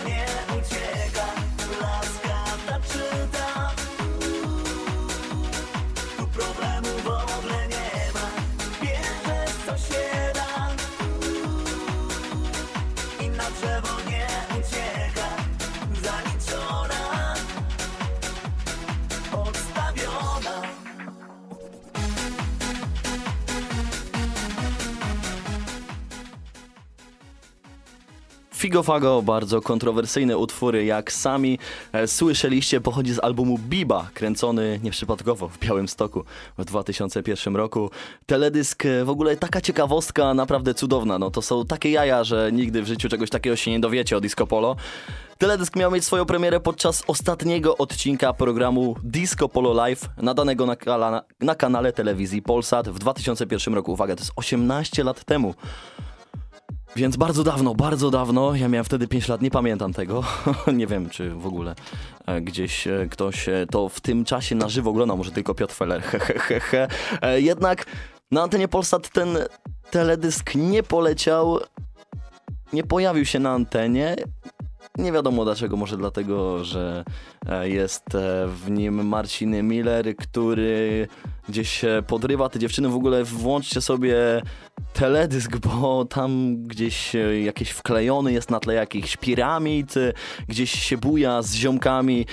Figo 28.77 28.83
Fago, 28.83 29.21
bardzo 29.21 29.61
kontrowersyjne 29.61 30.37
utwory, 30.37 30.85
jak 30.85 31.11
sami 31.11 31.59
e, 31.93 32.07
słyszeliście, 32.07 32.81
pochodzi 32.81 33.13
z 33.13 33.19
albumu 33.19 33.57
Biba, 33.57 34.09
kręcony 34.13 34.79
nieprzypadkowo 34.83 35.47
w 35.47 35.59
Białymstoku 35.59 36.23
w 36.57 36.65
2001 36.65 37.55
roku. 37.55 37.91
Teledysk, 38.25 38.85
e, 38.85 39.05
w 39.05 39.09
ogóle 39.09 39.37
taka 39.37 39.61
ciekawostka, 39.61 40.33
naprawdę 40.33 40.73
cudowna. 40.73 41.19
No 41.19 41.31
to 41.31 41.41
są 41.41 41.65
takie 41.65 41.91
jaja, 41.91 42.23
że 42.23 42.51
nigdy 42.51 42.81
w 42.81 42.87
życiu 42.87 43.09
czegoś 43.09 43.29
takiego 43.29 43.55
się 43.55 43.71
nie 43.71 43.79
dowiecie 43.79 44.17
o 44.17 44.21
Disco 44.21 44.47
Polo. 44.47 44.75
Teledysk 45.37 45.75
miał 45.75 45.91
mieć 45.91 46.05
swoją 46.05 46.25
premierę 46.25 46.59
podczas 46.59 47.03
ostatniego 47.07 47.77
odcinka 47.77 48.33
programu 48.33 48.95
Disco 49.03 49.49
Polo 49.49 49.73
Live, 49.73 50.09
nadanego 50.17 50.65
na, 50.65 50.75
kala, 50.75 51.23
na 51.39 51.55
kanale 51.55 51.93
telewizji 51.93 52.41
Polsat 52.41 52.89
w 52.89 52.99
2001 52.99 53.73
roku. 53.73 53.91
Uwaga, 53.91 54.15
to 54.15 54.21
jest 54.21 54.33
18 54.35 55.03
lat 55.03 55.23
temu. 55.23 55.53
Więc 56.95 57.17
bardzo 57.17 57.43
dawno, 57.43 57.76
bardzo 57.76 58.12
dawno, 58.12 58.56
ja 58.56 58.67
miałem 58.67 58.86
wtedy 58.86 59.08
5 59.08 59.28
lat, 59.28 59.41
nie 59.41 59.52
pamiętam 59.52 59.93
tego. 59.93 60.23
nie 60.73 60.88
wiem, 60.88 61.10
czy 61.10 61.30
w 61.30 61.47
ogóle 61.47 61.76
e, 62.26 62.41
gdzieś 62.41 62.88
e, 62.88 63.08
ktoś 63.12 63.50
e, 63.50 63.65
to 63.71 63.89
w 63.89 64.02
tym 64.02 64.26
czasie 64.26 64.56
na 64.56 64.69
żywo 64.69 64.89
oglądał, 64.89 65.17
może 65.17 65.32
tylko 65.32 65.56
Piotr 65.56 65.73
Feller. 65.73 66.04
Jednak 67.50 67.86
na 68.32 68.43
antenie 68.43 68.67
Polsat 68.67 69.10
ten 69.10 69.38
teledysk 69.91 70.56
nie 70.56 70.84
poleciał, 70.84 71.60
nie 72.73 72.84
pojawił 72.84 73.26
się 73.26 73.39
na 73.39 73.52
antenie. 73.52 74.15
Nie 74.97 75.12
wiadomo 75.12 75.45
dlaczego, 75.45 75.78
może 75.78 75.97
dlatego, 75.97 76.63
że 76.63 77.04
jest 77.63 78.15
e, 78.15 78.47
w 78.47 78.71
nim 78.71 79.07
Marcin 79.07 79.67
Miller, 79.67 80.15
który 80.15 81.07
gdzieś 81.49 81.81
podrywa 82.07 82.49
te 82.49 82.60
dziewczyny. 82.60 82.89
W 82.89 82.95
ogóle 82.95 83.23
włączcie 83.23 83.81
sobie 83.81 84.41
teledysk, 84.93 85.57
bo 85.57 86.05
tam 86.05 86.57
gdzieś 86.63 87.15
jakieś 87.43 87.69
wklejony 87.69 88.33
jest 88.33 88.51
na 88.51 88.60
tle 88.60 88.73
jakichś 88.73 89.17
piramid, 89.17 89.93
gdzieś 90.47 90.71
się 90.71 90.97
buja 90.97 91.41
z 91.41 91.53
ziomkami 91.53 92.25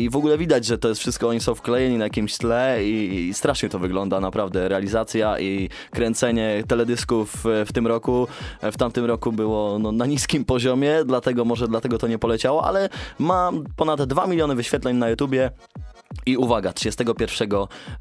i 0.00 0.10
w 0.10 0.16
ogóle 0.16 0.38
widać, 0.38 0.64
że 0.66 0.78
to 0.78 0.88
jest 0.88 1.00
wszystko, 1.00 1.28
oni 1.28 1.40
są 1.40 1.54
wklejeni 1.54 1.98
na 1.98 2.04
jakimś 2.04 2.38
tle 2.38 2.84
i, 2.84 3.28
i 3.28 3.34
strasznie 3.34 3.68
to 3.68 3.78
wygląda 3.78 4.20
naprawdę. 4.20 4.68
Realizacja 4.68 5.40
i 5.40 5.68
kręcenie 5.90 6.62
teledysków 6.68 7.44
w 7.44 7.72
tym 7.72 7.86
roku, 7.86 8.28
w 8.62 8.76
tamtym 8.76 9.04
roku 9.04 9.32
było 9.32 9.78
no, 9.78 9.92
na 9.92 10.06
niskim 10.06 10.44
poziomie, 10.44 11.04
dlatego 11.04 11.44
może 11.44 11.68
dlatego 11.68 11.98
to 11.98 12.08
nie 12.08 12.18
poleciało, 12.18 12.64
ale 12.64 12.88
ma 13.18 13.50
ponad 13.76 14.02
2 14.02 14.26
miliony 14.26 14.49
wyświetleń 14.56 14.96
na 14.96 15.08
YouTubie. 15.08 15.50
I 16.26 16.36
uwaga, 16.36 16.72
31 16.72 17.48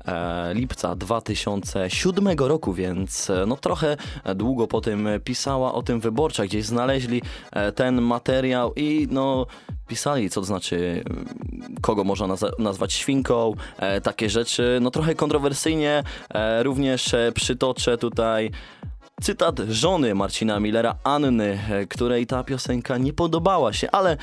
e, 0.05 0.53
lipca 0.53 0.95
2007 0.95 2.27
roku, 2.37 2.73
więc 2.73 3.29
e, 3.29 3.45
no 3.47 3.55
trochę 3.55 3.97
długo 4.35 4.67
po 4.67 4.81
tym 4.81 5.07
pisała 5.23 5.73
o 5.73 5.83
tym 5.83 5.99
wyborcza, 5.99 6.45
gdzieś 6.45 6.65
znaleźli 6.65 7.21
e, 7.51 7.71
ten 7.71 8.01
materiał 8.01 8.73
i 8.75 9.07
no 9.11 9.45
pisali, 9.87 10.29
co 10.29 10.41
to 10.41 10.45
znaczy, 10.45 11.03
kogo 11.81 12.03
można 12.03 12.27
nazwać 12.59 12.93
świnką, 12.93 13.53
takie 14.03 14.29
rzeczy, 14.29 14.79
no 14.81 14.91
trochę 14.91 15.15
kontrowersyjnie, 15.15 16.03
również 16.61 17.15
przytoczę 17.35 17.97
tutaj 17.97 18.51
cytat 19.21 19.59
żony 19.69 20.15
Marcina 20.15 20.59
Millera, 20.59 20.95
Anny, 21.03 21.59
której 21.89 22.27
ta 22.27 22.43
piosenka 22.43 22.97
nie 22.97 23.13
podobała 23.13 23.73
się, 23.73 23.91
ale 23.91 24.17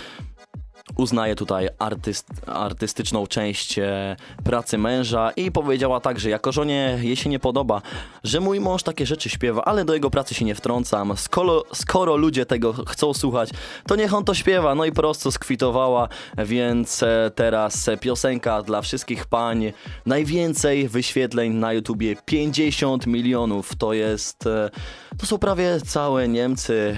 uznaje 0.96 1.34
tutaj 1.34 1.68
artyst, 1.78 2.28
artystyczną 2.46 3.26
część 3.26 3.78
e, 3.78 4.16
pracy 4.44 4.78
męża 4.78 5.30
i 5.30 5.50
powiedziała 5.50 6.00
tak, 6.00 6.20
że 6.20 6.30
jako 6.30 6.52
żonie 6.52 6.98
jej 7.02 7.16
się 7.16 7.30
nie 7.30 7.38
podoba, 7.38 7.82
że 8.24 8.40
mój 8.40 8.60
mąż 8.60 8.82
takie 8.82 9.06
rzeczy 9.06 9.28
śpiewa, 9.28 9.64
ale 9.64 9.84
do 9.84 9.94
jego 9.94 10.10
pracy 10.10 10.34
się 10.34 10.44
nie 10.44 10.54
wtrącam. 10.54 11.16
Skoro, 11.16 11.62
skoro 11.72 12.16
ludzie 12.16 12.46
tego 12.46 12.72
chcą 12.72 13.14
słuchać, 13.14 13.50
to 13.86 13.96
niech 13.96 14.14
on 14.14 14.24
to 14.24 14.34
śpiewa. 14.34 14.74
No 14.74 14.84
i 14.84 14.92
prosto 14.92 15.32
skwitowała, 15.32 16.08
więc 16.38 17.02
e, 17.02 17.30
teraz 17.34 17.90
piosenka 18.00 18.62
dla 18.62 18.82
wszystkich 18.82 19.26
pań. 19.26 19.72
Najwięcej 20.06 20.88
wyświetleń 20.88 21.52
na 21.52 21.72
YouTubie 21.72 22.16
50 22.24 23.06
milionów. 23.06 23.76
To 23.76 23.92
jest. 23.92 24.46
E, 24.46 24.70
to 25.18 25.26
są 25.26 25.38
prawie 25.38 25.80
całe 25.80 26.28
Niemcy. 26.28 26.96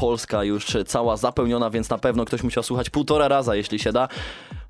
Polska 0.00 0.44
już 0.44 0.66
cała 0.86 1.16
zapełniona, 1.16 1.70
więc 1.70 1.90
na 1.90 1.98
pewno 1.98 2.24
ktoś 2.24 2.42
musiał 2.42 2.62
słuchać 2.62 2.90
półtora 2.90 3.28
raza, 3.28 3.54
jeśli 3.54 3.78
się 3.78 3.92
da. 3.92 4.08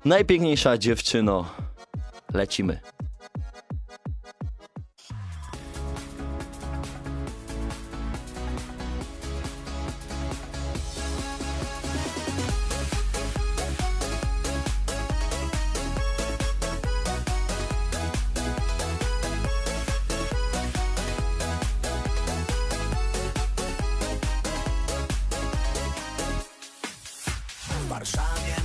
Najpiękniejsza 0.05 0.77
dziewczyno. 0.77 1.45
Lecimy. 2.33 2.79
Warszawie 28.01 28.60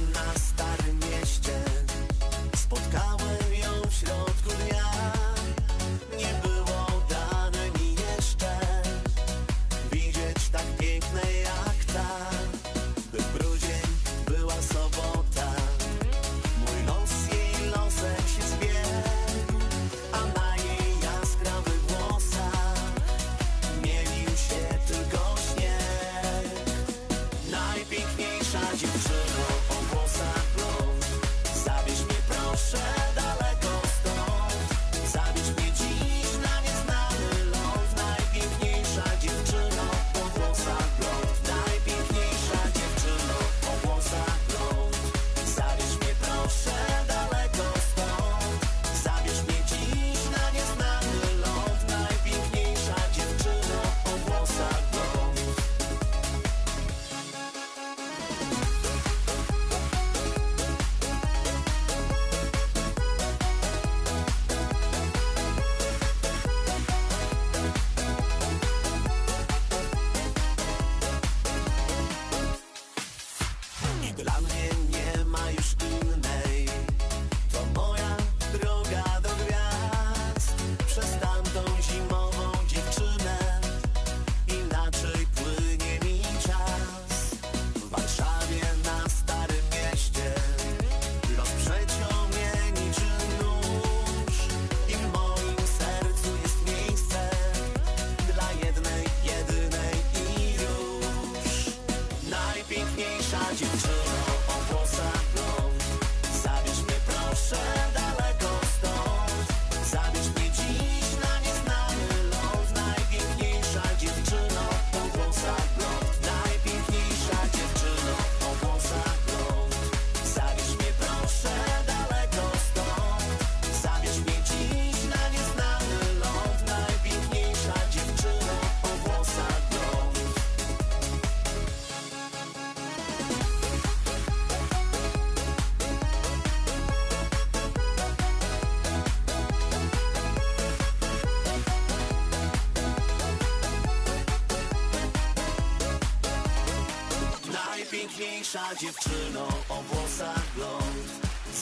Najpiękniejsza 148.46 148.80
dziewczyno 148.80 149.48
o 149.68 149.82
włosach 149.82 150.54
blond. 150.54 151.06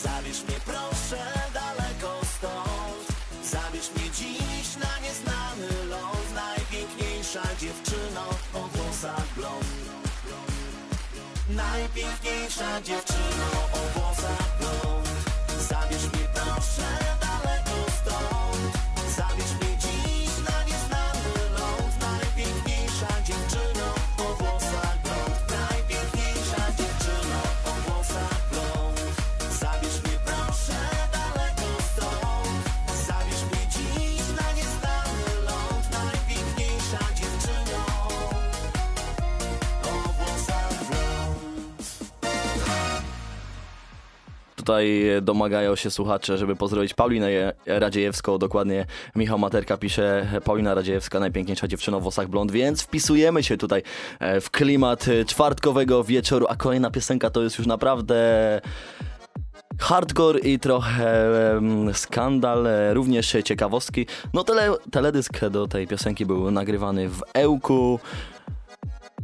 Zabierz 0.02 0.42
mnie 0.42 0.56
proszę 0.64 1.32
daleko 1.54 2.20
stąd. 2.38 3.18
Zabierz 3.42 3.90
mnie 3.96 4.10
dziś 4.10 4.76
na 4.76 4.98
nieznany 5.06 5.84
ląd. 5.88 6.34
Najpiękniejsza 6.34 7.42
dziewczyno 7.60 8.24
o 8.54 8.68
włosach 8.68 9.26
blond. 9.36 9.64
Najpiękniejsza 11.50 12.80
dziewczyno 12.82 13.03
tutaj 44.74 45.22
domagają 45.22 45.76
się 45.76 45.90
słuchacze, 45.90 46.38
żeby 46.38 46.56
pozdrowić 46.56 46.94
Paulinę 46.94 47.54
Radziejewską, 47.66 48.38
dokładnie 48.38 48.86
Michał 49.16 49.38
Materka 49.38 49.76
pisze 49.76 50.26
Paulina 50.44 50.74
Radziejewska, 50.74 51.20
najpiękniejsza 51.20 51.68
dziewczyna 51.68 51.98
w 51.98 52.02
włosach 52.02 52.28
blond, 52.28 52.52
więc 52.52 52.82
wpisujemy 52.82 53.42
się 53.42 53.56
tutaj 53.56 53.82
e, 54.20 54.40
w 54.40 54.50
klimat 54.50 55.06
czwartkowego 55.26 56.04
wieczoru, 56.04 56.46
a 56.48 56.56
kolejna 56.56 56.90
piosenka 56.90 57.30
to 57.30 57.42
jest 57.42 57.58
już 57.58 57.66
naprawdę 57.66 58.60
hardcore 59.80 60.38
i 60.38 60.58
trochę 60.58 61.30
um, 61.54 61.94
skandal, 61.94 62.66
e, 62.66 62.94
również 62.94 63.36
ciekawostki. 63.44 64.06
No 64.32 64.44
tele, 64.44 64.74
teledysk 64.90 65.48
do 65.48 65.66
tej 65.66 65.86
piosenki 65.86 66.26
był 66.26 66.50
nagrywany 66.50 67.08
w 67.08 67.22
Ełku. 67.34 68.00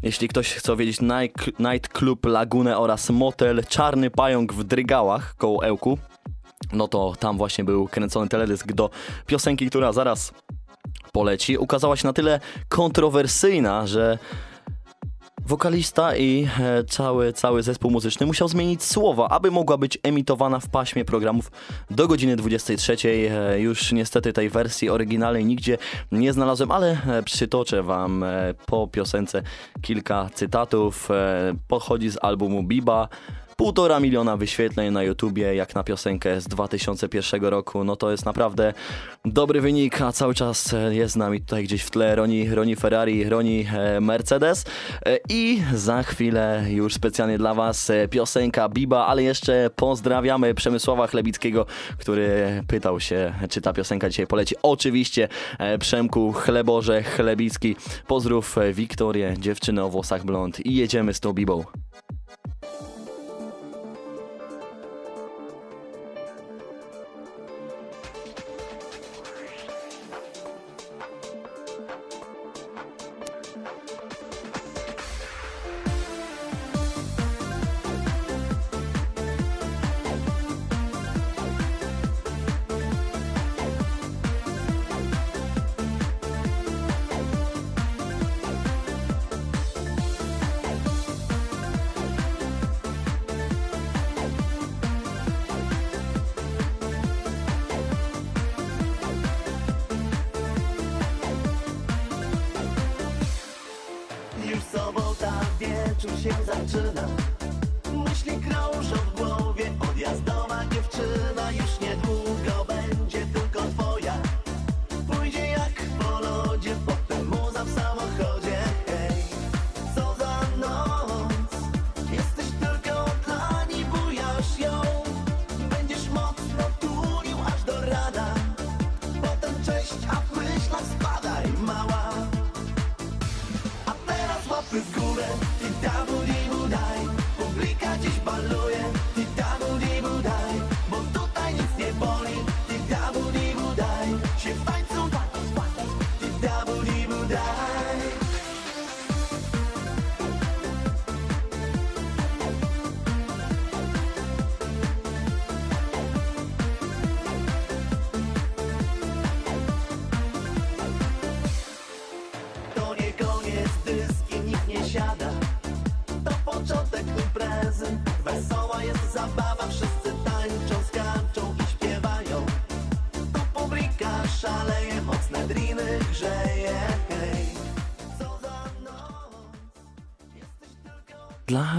Jeśli 0.02 0.28
ktoś 0.28 0.52
chce 0.54 0.76
wiedzieć, 0.76 1.00
night, 1.00 1.60
night 1.60 1.88
Club 1.88 2.26
Lagunę 2.26 2.78
oraz 2.78 3.10
motel 3.10 3.64
Czarny 3.68 4.10
Pająk 4.10 4.52
w 4.52 4.64
Drygałach 4.64 5.36
koło 5.36 5.64
Ełku, 5.64 5.98
no 6.72 6.88
to 6.88 7.14
tam 7.18 7.38
właśnie 7.38 7.64
był 7.64 7.88
kręcony 7.88 8.28
teledysk 8.28 8.72
do 8.72 8.90
piosenki, 9.26 9.66
która 9.66 9.92
zaraz 9.92 10.32
poleci. 11.12 11.58
Ukazała 11.58 11.96
się 11.96 12.06
na 12.06 12.12
tyle 12.12 12.40
kontrowersyjna, 12.68 13.86
że 13.86 14.18
Wokalista 15.50 16.16
i 16.16 16.48
e, 16.60 16.84
cały, 16.84 17.32
cały 17.32 17.62
zespół 17.62 17.90
muzyczny 17.90 18.26
musiał 18.26 18.48
zmienić 18.48 18.82
słowa, 18.82 19.28
aby 19.28 19.50
mogła 19.50 19.78
być 19.78 19.98
emitowana 20.02 20.60
w 20.60 20.68
paśmie 20.68 21.04
programów 21.04 21.50
do 21.90 22.08
godziny 22.08 22.36
23. 22.36 22.96
E, 23.30 23.60
już 23.60 23.92
niestety 23.92 24.32
tej 24.32 24.50
wersji 24.50 24.90
oryginalnej 24.90 25.44
nigdzie 25.44 25.78
nie 26.12 26.32
znalazłem, 26.32 26.70
ale 26.70 26.98
e, 27.06 27.22
przytoczę 27.22 27.82
wam 27.82 28.24
po 28.66 28.88
piosence 28.88 29.42
kilka 29.82 30.30
cytatów. 30.34 31.08
Pochodzi 31.68 32.10
z 32.10 32.18
albumu 32.24 32.62
Biba 32.62 33.08
półtora 33.60 34.00
miliona 34.00 34.36
wyświetleń 34.36 34.92
na 34.92 35.02
YouTubie, 35.02 35.54
jak 35.54 35.74
na 35.74 35.84
piosenkę 35.84 36.40
z 36.40 36.48
2001 36.48 37.44
roku. 37.44 37.84
No 37.84 37.96
to 37.96 38.10
jest 38.10 38.24
naprawdę 38.24 38.72
dobry 39.24 39.60
wynik, 39.60 40.00
a 40.00 40.12
cały 40.12 40.34
czas 40.34 40.74
jest 40.90 41.14
z 41.14 41.16
nami 41.16 41.40
tutaj 41.40 41.64
gdzieś 41.64 41.82
w 41.82 41.90
tle 41.90 42.14
Roni, 42.14 42.54
Roni 42.54 42.76
Ferrari, 42.76 43.28
Roni 43.28 43.66
e, 43.72 44.00
Mercedes. 44.00 44.64
E, 45.06 45.18
I 45.28 45.62
za 45.74 46.02
chwilę 46.02 46.64
już 46.68 46.94
specjalnie 46.94 47.38
dla 47.38 47.54
Was 47.54 47.90
e, 47.90 48.08
piosenka 48.08 48.68
Biba, 48.68 49.06
ale 49.06 49.22
jeszcze 49.22 49.70
pozdrawiamy 49.76 50.54
Przemysława 50.54 51.06
Chlebickiego, 51.06 51.66
który 51.98 52.62
pytał 52.68 53.00
się, 53.00 53.34
czy 53.50 53.60
ta 53.60 53.72
piosenka 53.72 54.10
dzisiaj 54.10 54.26
poleci. 54.26 54.54
Oczywiście 54.62 55.28
Przemku 55.80 56.32
Chleboże 56.32 57.02
Chlebicki. 57.02 57.76
Pozdrów 58.06 58.56
Wiktorię, 58.72 59.34
dziewczynę 59.38 59.84
o 59.84 59.88
włosach 59.88 60.24
blond 60.24 60.66
i 60.66 60.74
jedziemy 60.74 61.14
z 61.14 61.20
tą 61.20 61.32
Bibą. 61.32 61.64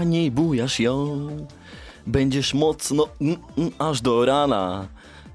Dla 0.02 0.10
niej 0.10 0.30
bujasz 0.30 0.80
ją. 0.80 1.28
Będziesz 2.06 2.54
mocno 2.54 3.08
mm, 3.20 3.36
mm, 3.58 3.70
aż 3.78 4.00
do 4.00 4.24
rana. 4.24 4.88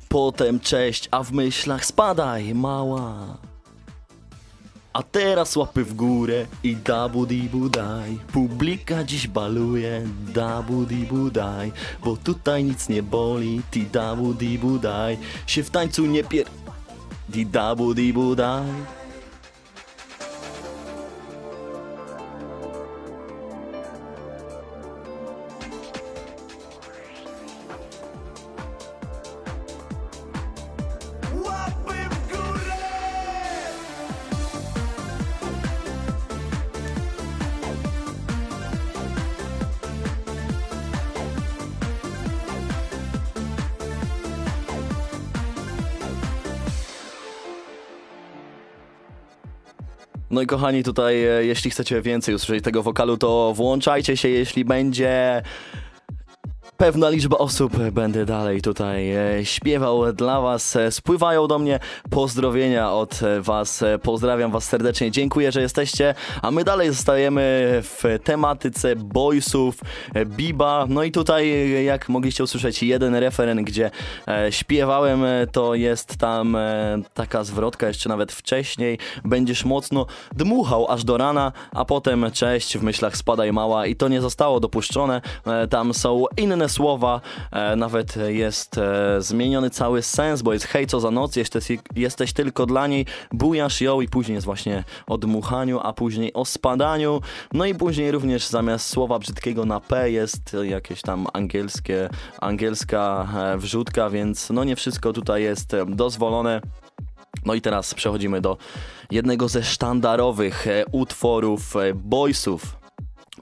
Potem 0.10 0.60
cześć, 0.60 1.08
a 1.12 1.24
w 1.24 1.32
myślach 1.32 1.86
spadaj 1.86 2.56
mała. 2.56 3.38
A 4.94 5.04
teraz 5.04 5.56
łapy 5.56 5.84
w 5.84 5.94
górę 5.94 6.46
i 6.64 6.76
dabu 6.76 7.26
dibu 7.26 7.70
daj. 7.70 8.20
Publika 8.34 9.04
dziś 9.04 9.28
baluje, 9.28 10.02
dabu 10.34 10.86
dibu 10.86 11.32
daj. 11.32 11.72
Bo 12.04 12.18
tutaj 12.18 12.64
nic 12.64 12.90
nie 12.90 13.04
boli, 13.04 13.62
ti 13.72 13.86
dabu 13.86 14.34
dibu 14.34 14.80
daj. 14.80 15.18
Się 15.48 15.64
w 15.64 15.70
tańcu 15.70 16.06
nie 16.06 16.24
pier... 16.24 16.46
Di 17.30 17.46
dabu 17.46 17.94
dibu 17.94 18.36
No 50.38 50.41
i 50.41 50.47
kochani, 50.47 50.84
tutaj 50.84 51.26
e, 51.26 51.45
jeśli 51.45 51.71
chcecie 51.71 52.02
więcej 52.02 52.36
usłyszeć 52.36 52.63
tego 52.63 52.84
wokalu, 52.84 53.17
to 53.17 53.54
włączajcie 53.56 54.17
się, 54.17 54.30
jeśli 54.30 54.65
będzie 54.65 55.41
pewna 56.78 57.10
liczba 57.10 57.38
osób 57.38 57.78
będę 57.78 58.26
dalej 58.26 58.62
tutaj 58.62 59.12
e, 59.12 59.46
śpiewał 59.46 60.13
dla 60.13 60.42
Was. 60.42 60.76
E, 60.76 60.92
spływają 60.92 61.48
do 61.48 61.60
mnie 61.60 61.80
pozdrowienia 62.10 62.92
od 62.92 63.20
Was. 63.40 63.84
Pozdrawiam 64.04 64.52
Was 64.52 64.63
serdecznie. 64.63 65.12
Dziękuję, 65.12 65.52
że 65.52 65.62
jesteście. 65.62 66.16
A 66.42 66.52
my 66.52 66.63
dalej 66.63 66.90
zostajemy 66.90 67.42
w 67.84 68.04
tematyce 68.24 68.96
boysów, 68.96 69.80
biba. 70.26 70.86
No 70.90 71.04
i 71.04 71.12
tutaj, 71.12 71.72
jak 71.86 72.10
mogliście 72.10 72.44
usłyszeć, 72.44 72.84
jeden 72.84 73.16
referen, 73.16 73.63
gdzie 73.63 73.92
śpiewałem, 74.50 75.22
to 75.52 75.76
jest 75.76 76.18
tam 76.18 76.58
taka 77.13 77.44
zwrotka 77.44 77.88
jeszcze 77.88 78.10
nawet 78.10 78.32
wcześniej. 78.32 79.00
Będziesz 79.26 79.66
mocno 79.66 80.06
dmuchał 80.36 80.92
aż 80.92 81.04
do 81.04 81.18
rana, 81.18 81.52
a 81.72 81.86
potem 81.86 82.32
cześć, 82.34 82.78
w 82.78 82.84
myślach 82.84 83.18
spadaj 83.18 83.54
mała 83.54 83.86
i 83.86 83.96
to 83.96 84.08
nie 84.08 84.22
zostało 84.22 84.60
dopuszczone. 84.60 85.22
Tam 85.70 85.94
są 85.94 86.26
inne 86.38 86.67
słowa, 86.68 87.22
e, 87.52 87.76
nawet 87.76 88.16
jest 88.28 88.78
e, 88.78 89.22
zmieniony 89.22 89.70
cały 89.70 90.02
sens, 90.02 90.42
bo 90.42 90.54
jest 90.54 90.66
hej 90.66 90.88
co 90.88 91.00
za 91.00 91.12
noc, 91.12 91.36
jesteś, 91.36 91.68
jesteś 91.96 92.34
tylko 92.34 92.66
dla 92.66 92.88
niej, 92.88 93.06
bujasz 93.32 93.82
ją 93.82 94.02
i 94.02 94.08
później 94.08 94.36
jest 94.36 94.46
właśnie 94.46 94.84
o 95.08 95.18
dmuchaniu, 95.18 95.80
a 95.84 95.94
później 95.94 96.34
o 96.34 96.46
spadaniu, 96.46 97.22
no 97.54 97.66
i 97.66 97.76
później 97.76 98.12
również 98.12 98.48
zamiast 98.48 98.90
słowa 98.90 99.20
brzydkiego 99.20 99.66
na 99.66 99.80
P 99.80 100.12
jest 100.12 100.58
jakieś 100.64 101.02
tam 101.02 101.28
angielskie, 101.34 102.10
angielska 102.42 103.28
e, 103.36 103.58
wrzutka, 103.58 104.10
więc 104.10 104.50
no 104.50 104.64
nie 104.64 104.76
wszystko 104.76 105.14
tutaj 105.14 105.44
jest 105.44 105.76
dozwolone. 105.88 106.62
No 107.46 107.54
i 107.54 107.62
teraz 107.62 107.94
przechodzimy 107.94 108.42
do 108.42 108.58
jednego 109.12 109.48
ze 109.48 109.64
sztandarowych 109.64 110.66
utworów 110.92 111.74
boysów. 111.96 112.78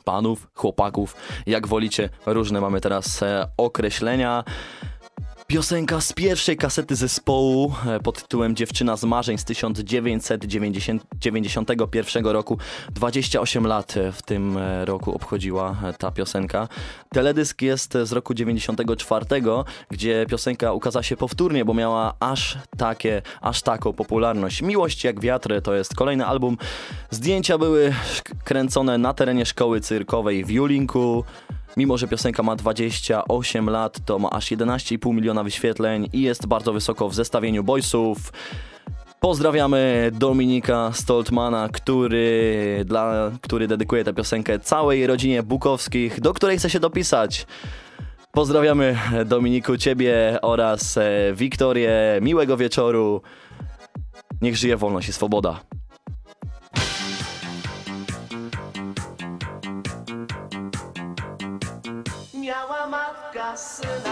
Panów, 0.06 0.48
chłopaków, 0.54 1.16
jak 1.48 1.68
wolicie, 1.68 2.10
różne 2.26 2.62
mamy 2.62 2.82
teraz 2.82 3.24
e, 3.24 3.48
określenia. 3.58 4.44
Piosenka 5.48 6.02
z 6.02 6.14
pierwszej 6.14 6.58
kasety 6.58 6.96
zespołu 6.96 7.74
e, 7.88 8.00
pod 8.00 8.22
tytułem 8.22 8.56
Dziewczyna 8.56 8.98
z 8.98 9.04
marzeń 9.04 9.38
z 9.38 9.46
1991 9.46 12.26
roku. 12.26 12.58
28 12.92 13.68
lat 13.68 13.98
e, 13.98 14.12
w 14.12 14.22
tym 14.22 14.58
e, 14.58 14.86
roku 14.86 15.16
obchodziła 15.16 15.76
ta 15.98 16.12
piosenka. 16.12 16.68
Teledysk 17.10 17.62
jest 17.62 17.98
z 18.04 18.12
roku 18.12 18.34
94, 18.34 19.26
gdzie 19.92 20.26
piosenka 20.30 20.74
ukazała 20.74 21.04
się 21.04 21.18
powtórnie, 21.18 21.66
bo 21.66 21.74
miała 21.74 22.14
aż 22.20 22.58
takie, 22.78 23.22
aż 23.42 23.62
taką 23.62 23.94
popularność. 23.94 24.62
Miłość 24.62 25.04
jak 25.04 25.20
wiatr 25.20 25.62
to 25.64 25.76
jest 25.76 25.96
kolejny 25.96 26.26
album. 26.26 26.58
Zdjęcia 27.10 27.58
były 27.58 27.94
kręcone 28.44 28.98
na 28.98 29.14
terenie 29.14 29.46
szkoły 29.46 29.82
cyrkowej 29.82 30.46
w 30.46 30.50
Julinku. 30.50 31.24
Mimo, 31.78 31.98
że 31.98 32.08
piosenka 32.08 32.44
ma 32.44 32.56
28 32.56 33.70
lat, 33.70 34.00
to 34.06 34.20
ma 34.20 34.30
aż 34.30 34.52
11,5 34.52 35.14
miliona 35.14 35.44
wyświetleń 35.44 36.10
i 36.14 36.22
jest 36.22 36.48
bardzo 36.48 36.74
wysoko 36.74 37.10
w 37.10 37.16
zestawieniu 37.16 37.64
boysów. 37.64 38.34
Pozdrawiamy 39.20 40.12
Dominika 40.14 40.92
Stoltmana, 40.94 41.70
który, 41.72 42.82
dla, 42.86 43.32
który 43.42 43.68
dedykuje 43.68 44.04
tę 44.04 44.14
piosenkę 44.14 44.60
całej 44.60 45.08
rodzinie 45.08 45.44
Bukowskich, 45.44 46.22
do 46.22 46.34
której 46.34 46.58
chce 46.58 46.70
się 46.70 46.80
dopisać. 46.80 47.48
Pozdrawiamy 48.32 48.98
Dominiku, 49.26 49.78
Ciebie 49.78 50.40
oraz 50.42 50.98
e, 50.98 51.34
Wiktorię. 51.34 51.92
Miłego 52.22 52.58
wieczoru. 52.58 53.22
Niech 54.42 54.58
żyje 54.58 54.78
wolność 54.78 55.10
i 55.10 55.14
swoboda. 55.14 55.60
myself. 63.56 64.05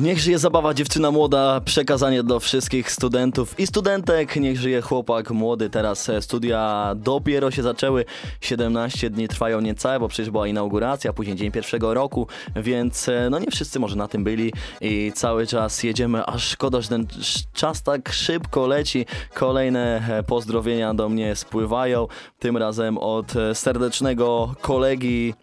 Niech 0.00 0.18
żyje 0.18 0.38
zabawa 0.38 0.74
dziewczyna 0.74 1.10
młoda, 1.10 1.60
przekazanie 1.60 2.22
dla 2.22 2.38
wszystkich 2.38 2.90
studentów 2.90 3.60
i 3.60 3.66
studentek. 3.66 4.36
Niech 4.36 4.58
żyje 4.58 4.82
chłopak 4.82 5.30
młody, 5.30 5.70
teraz 5.70 6.08
e, 6.08 6.22
studia 6.22 6.92
dopiero 6.96 7.50
się 7.50 7.62
zaczęły, 7.62 8.04
17 8.40 9.10
dni 9.10 9.28
trwają 9.28 9.60
niecałe, 9.60 10.00
bo 10.00 10.08
przecież 10.08 10.30
była 10.30 10.48
inauguracja, 10.48 11.12
później 11.12 11.36
dzień 11.36 11.50
pierwszego 11.50 11.94
roku, 11.94 12.26
więc 12.56 13.08
e, 13.08 13.28
no 13.30 13.38
nie 13.38 13.50
wszyscy 13.50 13.80
może 13.80 13.96
na 13.96 14.08
tym 14.08 14.24
byli 14.24 14.52
i 14.80 15.12
cały 15.14 15.46
czas 15.46 15.82
jedziemy, 15.82 16.26
aż 16.26 16.48
szkoda, 16.48 16.80
że 16.80 16.88
ten 16.88 17.06
czas 17.52 17.82
tak 17.82 18.12
szybko 18.12 18.66
leci. 18.66 19.06
Kolejne 19.34 20.08
e, 20.08 20.22
pozdrowienia 20.22 20.94
do 20.94 21.08
mnie 21.08 21.36
spływają, 21.36 22.06
tym 22.38 22.56
razem 22.56 22.98
od 22.98 23.32
serdecznego 23.54 24.54
kolegi 24.60 25.34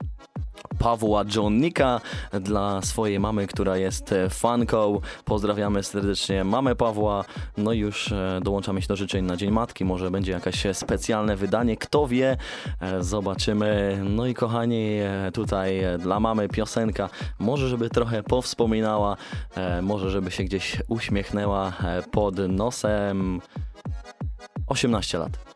Pawła 0.80 1.24
Johnnika 1.36 2.02
dla 2.34 2.82
swojej 2.82 3.20
mamy, 3.20 3.48
która 3.48 3.78
jest 3.78 4.12
e, 4.12 4.30
fanką. 4.30 5.02
Pozdrawiamy 5.26 5.84
serdecznie 5.84 6.44
mamę 6.44 6.76
Pawła. 6.76 7.26
No 7.58 7.74
i 7.74 7.80
już 7.80 8.12
e, 8.12 8.40
dołączamy 8.44 8.82
się 8.82 8.88
do 8.88 8.96
życzeń 8.96 9.26
na 9.26 9.38
Dzień 9.38 9.52
Matki. 9.52 9.86
Może 9.86 10.12
będzie 10.12 10.32
jakieś 10.32 10.64
specjalne 10.74 11.36
wydanie, 11.36 11.78
kto 11.78 12.08
wie. 12.08 12.38
E, 12.80 13.04
Zobaczymy. 13.04 14.02
No 14.10 14.26
i 14.26 14.34
kochani, 14.34 15.00
tutaj 15.34 15.82
dla 16.00 16.20
mamy 16.20 16.48
piosenka. 16.48 17.10
Może 17.40 17.70
żeby 17.70 17.90
trochę 17.90 18.24
powspominała, 18.24 19.18
może 19.82 20.12
żeby 20.12 20.32
się 20.32 20.44
gdzieś 20.44 20.78
uśmiechnęła 20.88 21.74
pod 22.12 22.36
nosem. 22.38 23.42
18 24.68 25.18
lat. 25.18 25.49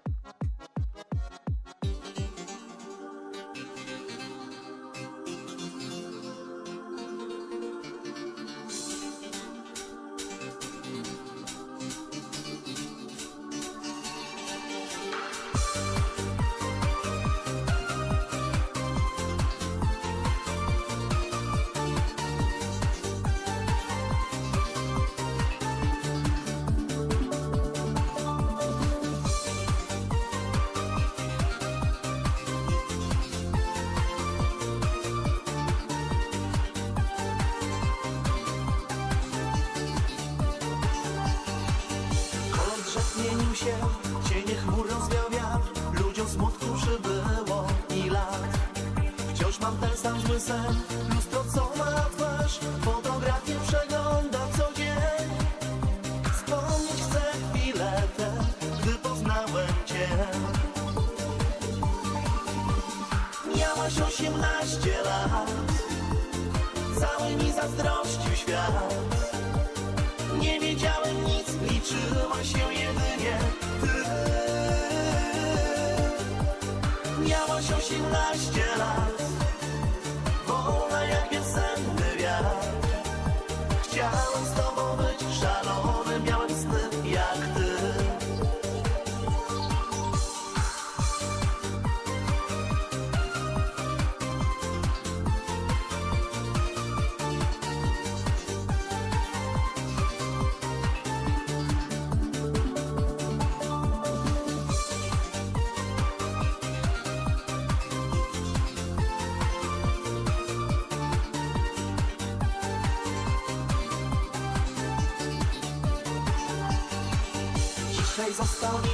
Miałaś 77.33 77.71
osiemnaście 77.71 78.65
lat, 78.77 79.22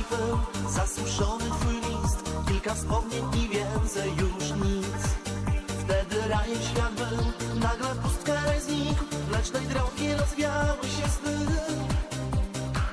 pył, 0.09 0.37
zasuszony 0.69 1.45
twój 1.59 1.75
list. 1.75 2.23
Kilka 2.47 2.75
wspomnień 2.75 3.23
i 3.35 3.49
więcej 3.49 4.09
już 4.17 4.43
nic. 4.65 5.01
Wtedy 5.83 6.27
rajem 6.27 6.61
świat 6.61 6.93
był, 6.93 7.23
nagle 7.59 7.95
pustka 8.03 8.33
raj 8.33 8.61
znikł. 8.61 9.03
Lecz 9.31 9.49
tej 9.49 9.65
drogi 9.67 10.13
rozwiały 10.13 10.83
się 10.83 11.07
sny. 11.17 11.37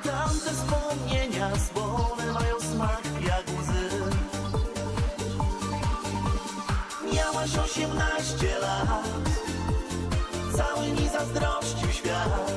Tamte 0.02 0.50
wspomnienia 0.50 1.50
słone 1.68 2.32
mają 2.32 2.60
smak 2.60 3.02
jak 3.28 3.44
łzy. 3.58 3.88
Miałaś 7.14 7.56
osiemnaście 7.64 8.58
lat. 8.58 8.88
Cały 10.56 10.88
mi 10.88 11.08
zazdrościł 11.08 11.92
świat. 11.92 12.52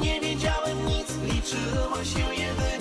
Nie 0.00 0.20
wiedziałem 0.20 0.86
nic, 0.86 1.08
liczyła 1.24 2.04
się 2.04 2.34
jedynie 2.34 2.79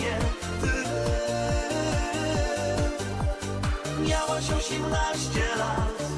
Miałaś 4.69 4.81
osiemnaście 4.81 5.55
lat, 5.55 6.08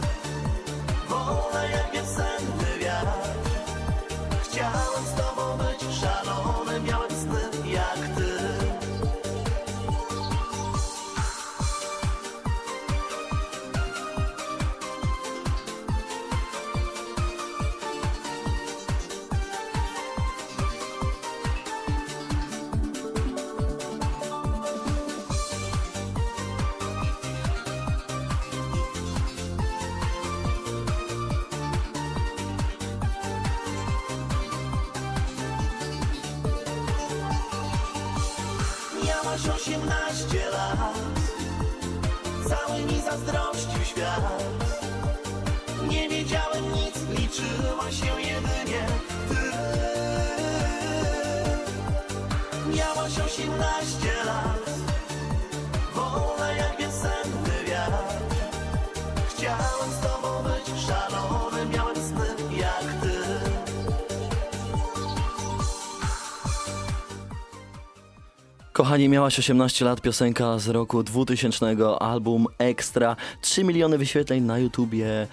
Kochani, 68.82 69.10
miałaś 69.10 69.40
18 69.40 69.86
lat, 69.86 70.02
piosenka 70.02 70.60
z 70.60 70.68
roku 70.68 71.04
2000, 71.04 71.76
album 72.00 72.48
Extra, 72.58 73.16
3 73.42 73.64
miliony 73.64 73.98
wyświetleń 73.98 74.44
na 74.44 74.58
YouTubie. 74.58 75.28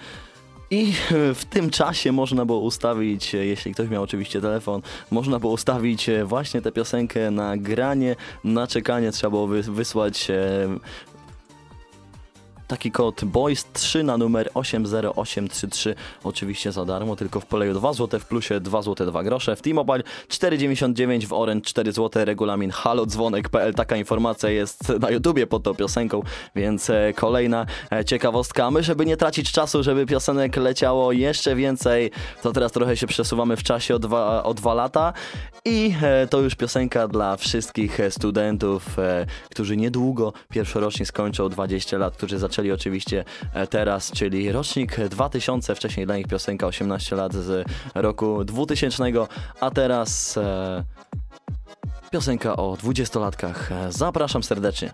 I 0.71 0.93
w 1.41 1.45
tym 1.45 1.69
czasie 1.69 2.11
można 2.11 2.45
było 2.45 2.59
ustawić, 2.59 3.33
jeśli 3.33 3.73
ktoś 3.73 3.89
miał 3.89 4.03
oczywiście 4.03 4.41
telefon, 4.41 4.81
można 5.11 5.39
było 5.39 5.53
ustawić 5.53 6.09
właśnie 6.25 6.61
tę 6.61 6.71
piosenkę 6.71 7.31
na 7.31 7.57
granie, 7.57 8.15
na 8.43 8.67
czekanie, 8.67 9.11
trzeba 9.11 9.31
było 9.31 9.47
wy- 9.47 9.61
wysłać 9.63 10.29
e, 10.29 10.35
taki 12.69 12.91
kod 12.91 13.23
BOYS3 13.23 14.03
na 14.03 14.17
numer 14.17 14.49
80833, 14.53 15.95
oczywiście 16.23 16.71
za 16.71 16.85
darmo, 16.85 17.15
tylko 17.15 17.39
w 17.39 17.45
poleju 17.45 17.73
2 17.73 17.93
zł, 17.93 18.19
w 18.19 18.25
plusie 18.25 18.59
2 18.59 18.81
zł 18.81 19.07
2 19.07 19.23
grosze, 19.23 19.55
w 19.55 19.61
T-Mobile 19.61 20.03
4,99, 20.27 21.25
w 21.25 21.33
Orange 21.33 21.65
4 21.65 21.91
zł, 21.91 22.25
regulamin 22.25 22.71
halodzwonek.pl, 22.71 23.73
taka 23.73 23.95
informacja 23.95 24.49
jest 24.49 24.89
na 24.99 25.09
YouTubie 25.09 25.47
pod 25.47 25.63
tą 25.63 25.75
piosenką, 25.75 26.23
więc 26.55 26.89
e, 26.89 27.13
kolejna 27.15 27.65
e, 27.91 28.05
ciekawostka. 28.05 28.71
My, 28.71 28.83
żeby 28.83 29.05
nie 29.05 29.17
tracić 29.17 29.51
czasu, 29.51 29.83
żeby 29.83 30.05
piosenek 30.05 30.57
leciało 30.57 31.11
jeszcze 31.11 31.55
więcej, 31.55 32.11
to 32.41 32.51
teraz 32.51 32.71
trochę 32.71 32.97
się 32.97 33.07
przesuwamy 33.07 33.57
w 33.57 33.63
czasie 33.63 33.95
o 33.95 33.99
dwa, 33.99 34.43
o 34.43 34.53
dwa 34.53 34.73
lata. 34.73 35.13
I 35.65 35.93
e, 36.01 36.27
to 36.27 36.41
już 36.41 36.55
piosenka 36.55 37.07
dla 37.07 37.37
wszystkich 37.37 37.99
studentów, 38.09 38.97
którzy 39.49 39.77
niedługo 39.77 40.33
pierwszorocznie 40.49 41.05
skończą 41.05 41.49
20 41.49 41.97
lat, 41.97 42.17
którzy 42.17 42.39
zaczęli 42.39 42.58
oczywiście 42.71 43.25
e, 43.53 43.67
teraz, 43.67 44.11
czyli 44.11 44.51
rocznik 44.51 44.97
2000, 45.09 45.75
wcześniej 45.75 46.05
dla 46.05 46.17
nich 46.17 46.27
piosenka 46.27 46.67
18 46.67 47.15
lat 47.15 47.33
z 47.33 47.67
roku 47.95 48.43
2000, 48.43 49.03
a 49.59 49.71
teraz 49.71 50.37
e, 50.37 50.83
piosenka 52.11 52.55
o 52.55 52.73
20-latkach. 52.73 53.71
E, 53.71 53.91
Zapraszam 53.91 54.43
serdecznie. 54.43 54.93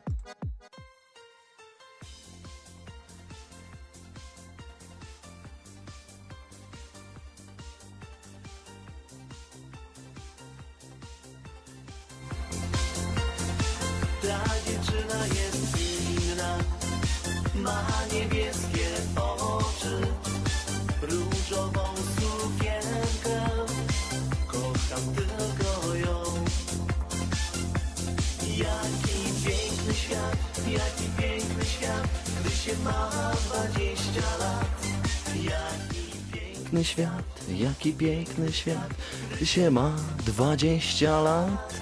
Piękny 36.76 36.84
świat, 36.84 37.24
jaki 37.50 37.94
piękny 37.94 38.54
świat, 38.54 38.90
gdy 39.36 39.46
się 39.46 39.72
ma 39.72 39.96
20 40.26 41.22
lat. 41.22 41.74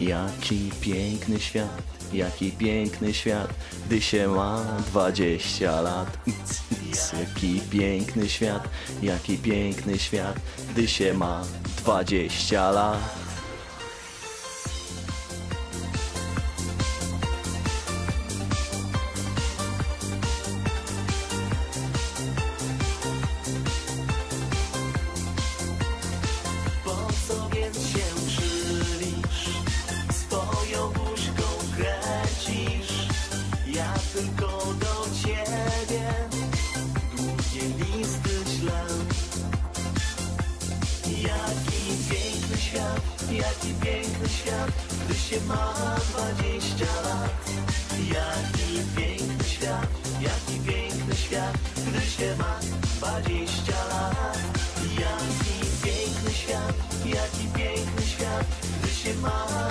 Jaki 0.00 0.70
piękny 0.80 1.40
świat, 1.40 1.82
jaki 2.12 2.52
piękny 2.52 3.14
świat, 3.14 3.54
gdy 3.86 4.00
się 4.00 4.28
ma 4.28 4.64
20 4.86 5.80
lat. 5.80 6.18
Jaki 7.12 7.60
piękny 7.70 8.28
świat, 8.28 8.68
jaki 9.02 9.38
piękny 9.38 9.98
świat, 9.98 10.36
gdy 10.70 10.88
się 10.88 11.14
ma 11.14 11.44
20 11.76 12.70
lat. 12.70 13.27
Świat 44.48 44.72
Gdy 45.04 45.14
się 45.14 45.40
ma 45.40 45.74
dwadzieścia. 46.08 46.92
Lat 47.04 47.30
Jaki 48.14 48.82
piękny 48.96 49.44
świat, 49.44 49.88
jaki 50.20 50.60
piękny 50.66 51.16
świat 51.16 51.58
Gdy 51.86 52.00
się 52.00 52.36
ma 52.36 52.60
dwadzieścia. 52.82 53.78
Lat 53.88 54.38
Jaki 55.00 55.56
piękny 55.84 56.30
świat, 56.32 56.74
jaki 57.04 57.46
piękny 57.58 58.02
świat 58.06 58.46
Gdy 58.82 58.90
się 58.90 59.14
ma 59.14 59.67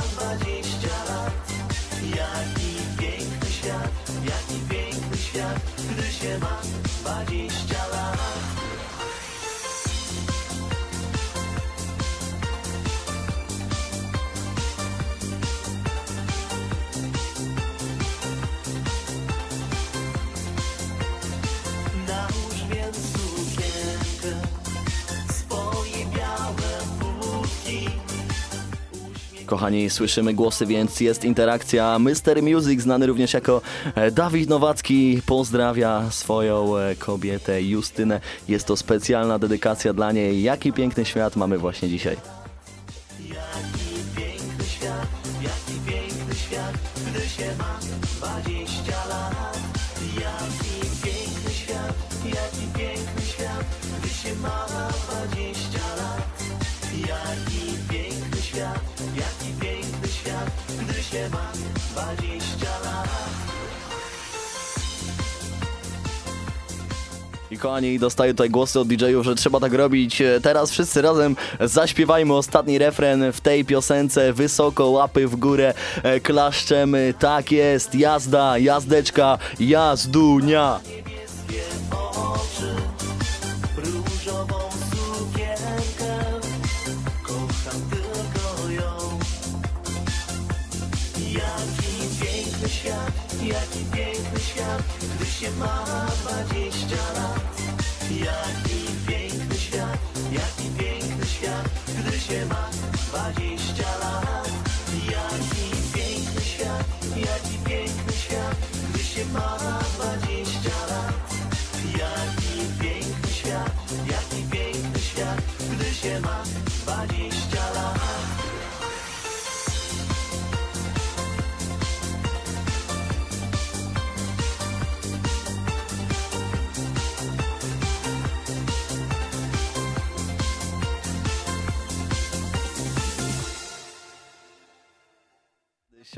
Kochani, 29.58 29.89
słyszymy 29.89 30.34
głosy, 30.34 30.66
więc 30.66 30.99
jest 30.99 31.26
interakcja. 31.26 31.99
Mr. 31.99 32.43
Music, 32.43 32.82
znany 32.82 33.08
również 33.08 33.34
jako 33.34 33.62
e, 33.95 34.12
Dawid 34.12 34.49
Nowacki, 34.49 35.22
pozdrawia 35.26 36.12
swoją 36.12 36.78
e, 36.78 36.95
kobietę 36.95 37.62
Justynę. 37.62 38.22
Jest 38.49 38.68
to 38.68 38.78
specjalna 38.78 39.39
dedykacja 39.39 39.93
dla 39.93 40.12
niej. 40.12 40.43
Jaki 40.43 40.74
piękny 40.74 41.05
świat 41.05 41.36
mamy 41.36 41.58
właśnie 41.58 41.89
dzisiaj. 41.89 42.18
I 67.58 67.60
kochani, 67.60 67.99
dostaję 67.99 68.34
tutaj 68.34 68.49
głosy 68.49 68.80
od 68.80 68.88
DJ-ów, 68.88 69.26
że 69.26 69.36
trzeba 69.36 69.60
tak 69.60 69.74
robić. 69.74 70.22
E, 70.22 70.39
Teraz 70.41 70.72
wszyscy 70.72 71.01
razem 71.01 71.36
zaśpiewajmy 71.62 72.34
ostatni 72.34 72.78
refren 72.78 73.32
w 73.32 73.41
tej 73.41 73.66
piosence. 73.66 74.34
Wysoko, 74.34 74.89
łapy 74.89 75.28
w 75.28 75.36
górę, 75.36 75.74
e, 76.03 76.20
klaszczemy. 76.20 77.14
Tak 77.20 77.51
jest, 77.51 77.95
jazda, 77.95 78.58
jazdeczka, 78.58 79.38
jazdunia. 79.60 80.80
Jaki 91.34 91.93
piękny 92.22 92.70
świat, 92.70 93.12
jaki 93.43 93.86
piękny 93.93 94.39
świat, 94.39 94.84
się 95.39 95.51
ma 95.51 95.85
dwadzieścia 96.21 97.03
lat. 97.15 97.61
Jaki 98.11 98.79
piękny 99.07 99.55
świat, 99.57 99.99
jaki 100.31 100.69
piękny 100.79 101.25
świat, 101.25 101.69
gdy 101.99 102.19
się 102.19 102.45
ma 102.45 102.69
dwadzieścia 102.93 103.97
lat. 103.99 104.49
Jaki 105.11 105.67
piękny 105.93 106.41
świat, 106.41 106.85
jaki 107.15 107.57
piękny 107.69 108.13
świat, 108.13 108.55
gdy 108.89 109.03
się 109.03 109.25
ma 109.25 109.57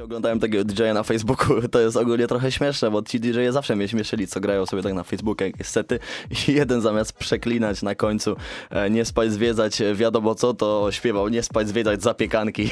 Oglądałem 0.09 0.39
tego 0.39 0.63
DJ-a 0.63 0.93
na 0.93 1.03
Facebooku, 1.03 1.61
to 1.71 1.79
jest 1.79 1.97
ogólnie 1.97 2.27
trochę 2.27 2.51
śmieszne, 2.51 2.91
bo 2.91 3.01
ci 3.01 3.19
DJ-e 3.19 3.51
zawsze 3.51 3.75
mnie 3.75 3.87
śmieszyli, 3.87 4.27
co 4.27 4.39
grają 4.39 4.65
sobie 4.65 4.83
tak 4.83 4.93
na 4.93 5.03
Facebooku 5.03 5.47
jakieś 5.47 5.67
sety 5.67 5.99
i 6.47 6.53
jeden 6.53 6.81
zamiast 6.81 7.13
przeklinać 7.13 7.81
na 7.81 7.95
końcu 7.95 8.35
e, 8.69 8.89
nie 8.89 9.05
spać, 9.05 9.31
zwiedzać, 9.31 9.81
e, 9.81 9.95
wiadomo 9.95 10.35
co, 10.35 10.53
to 10.53 10.91
śpiewał 10.91 11.29
nie 11.29 11.43
spać, 11.43 11.67
zwiedzać 11.67 12.03
zapiekanki. 12.03 12.71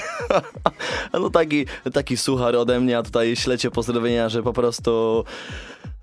no 1.13 1.29
taki, 1.29 1.65
taki 1.93 2.17
suchar 2.17 2.55
ode 2.55 2.79
mnie, 2.79 2.97
a 2.97 3.03
tutaj 3.03 3.35
ślecie 3.35 3.71
pozdrowienia, 3.71 4.29
że 4.29 4.43
po 4.43 4.53
prostu 4.53 5.23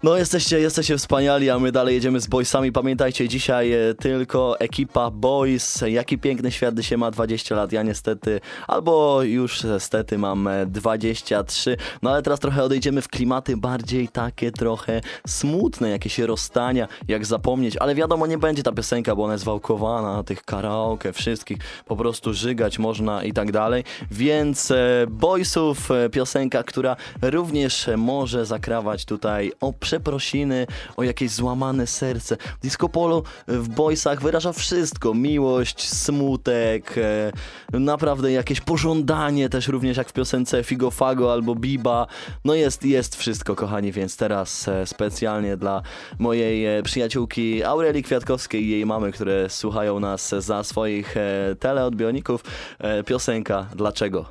No 0.05 0.16
jesteście, 0.16 0.61
jesteście 0.61 0.96
wspaniali, 0.96 1.50
a 1.50 1.59
my 1.59 1.72
dalej 1.72 1.94
jedziemy 1.94 2.20
z 2.20 2.26
boysami. 2.26 2.72
Pamiętajcie, 2.72 3.28
dzisiaj 3.28 3.72
e, 3.72 3.94
tylko 3.94 4.61
ekipa 4.61 5.11
boys. 5.11 5.84
Jaki 5.86 6.18
piękny 6.18 6.52
świat 6.52 6.74
się 6.80 6.96
ma 6.96 7.11
20 7.11 7.55
lat. 7.55 7.72
Ja 7.72 7.82
niestety, 7.82 8.40
albo 8.68 9.22
już 9.22 9.64
niestety 9.64 10.18
mam 10.18 10.48
e, 10.48 10.66
23. 10.66 11.76
No 12.02 12.11
ale 12.11 12.22
teraz 12.22 12.40
trochę 12.40 12.62
odejdziemy 12.62 13.02
w 13.02 13.09
klimaty 13.09 13.57
bardziej 13.57 14.09
takie 14.09 14.52
trochę 14.52 15.00
smutne, 15.26 15.90
jakieś 15.90 16.18
rozstania, 16.18 16.88
jak 17.09 17.26
zapomnieć. 17.26 17.76
Ale 17.76 17.94
wiadomo, 17.94 18.26
nie 18.26 18.38
będzie 18.38 18.62
ta 18.62 18.72
piosenka, 18.72 19.16
bo 19.16 19.24
ona 19.24 19.32
jest 19.32 19.44
wałkowana, 19.44 20.22
tych 20.22 20.42
karaoke, 20.42 21.12
wszystkich. 21.12 21.59
Po 21.86 21.96
prostu 21.96 22.34
żygać 22.34 22.78
można 22.78 23.24
i 23.24 23.32
tak 23.32 23.52
dalej. 23.52 23.84
Więc 24.11 24.70
e, 24.70 25.07
boysów 25.11 25.90
e, 25.90 26.11
piosenka, 26.11 26.62
która 26.62 26.96
również 27.22 27.90
może 27.96 28.46
zakrawać 28.46 29.05
tutaj 29.05 29.52
o 29.61 29.72
przeprosiny, 29.95 30.66
o 30.97 31.03
jakieś 31.03 31.30
złamane 31.30 31.86
serce. 31.86 32.36
Disco 32.62 32.88
Polo 32.88 33.22
w 33.49 33.68
Boysach 33.68 34.22
wyraża 34.22 34.53
wszystko. 34.53 35.14
Miłość, 35.14 35.88
smutek, 35.88 36.95
e, 36.99 37.32
naprawdę 37.80 38.32
jakieś 38.32 38.61
pożądanie 38.61 39.49
też 39.49 39.68
również 39.68 39.97
jak 39.97 40.09
w 40.09 40.12
piosence 40.12 40.64
Figo 40.64 40.90
Fago 40.90 41.32
albo 41.32 41.55
Biba. 41.55 42.07
No 42.45 42.55
jest, 42.55 42.84
jest 42.84 43.16
wszystko 43.16 43.57
kochani, 43.57 43.92
więc 43.92 44.16
teraz 44.16 44.68
e, 44.68 44.86
specjalnie 44.86 45.57
dla 45.57 45.82
mojej 46.18 46.78
e, 46.78 46.82
przyjaciółki 46.82 47.64
Aurelii 47.64 48.03
Kwiatkowskiej 48.03 48.62
i 48.64 48.70
jej 48.70 48.86
mamy, 48.86 49.12
które 49.12 49.51
słuchają 49.51 50.01
nas 50.01 50.34
za 50.38 50.64
swoich 50.64 51.16
e, 51.16 51.57
teleodbiorników, 51.61 52.45
e, 52.78 53.05
piosenka 53.05 53.66
Dlaczego? 53.74 54.24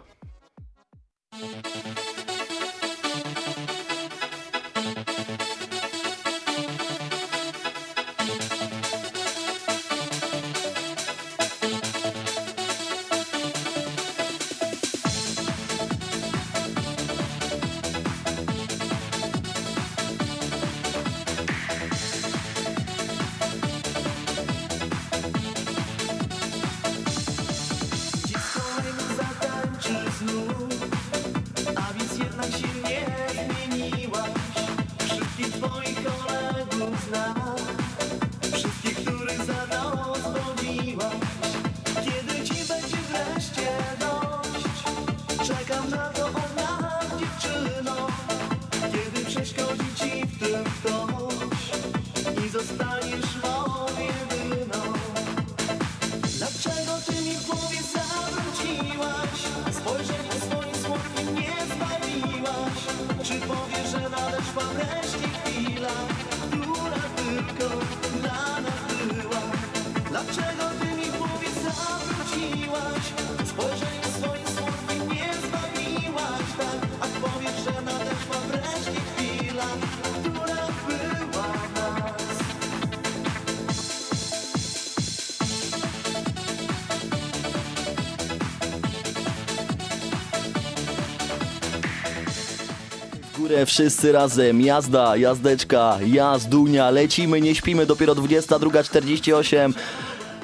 Górę 93.54 93.66
wszyscy 93.66 94.12
razem, 94.12 94.62
jazda, 94.62 95.18
jazdeczka, 95.18 95.98
jazdunia, 96.06 96.90
lecimy, 96.90 97.42
nie 97.42 97.56
śpimy, 97.56 97.86
dopiero 97.86 98.14
22.48. 98.16 99.74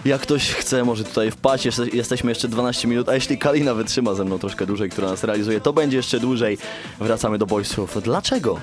Jak 0.05 0.21
ktoś 0.21 0.51
chce, 0.53 0.83
może 0.83 1.03
tutaj 1.03 1.31
wpaść, 1.31 1.65
Jeste- 1.65 1.95
jesteśmy 1.95 2.31
jeszcze 2.31 2.47
12 2.47 2.87
minut, 2.87 3.09
a 3.09 3.13
jeśli 3.15 3.37
Kalina 3.37 3.73
wytrzyma 3.73 4.13
ze 4.13 4.25
mną 4.25 4.39
troszkę 4.39 4.65
dłużej, 4.65 4.89
która 4.89 5.07
nas 5.09 5.23
realizuje, 5.23 5.61
to 5.61 5.73
będzie 5.73 5.97
jeszcze 5.97 6.19
dłużej. 6.19 6.57
Wracamy 6.99 7.37
do 7.37 7.45
boysów. 7.45 7.97
Dlaczego? 8.03 8.59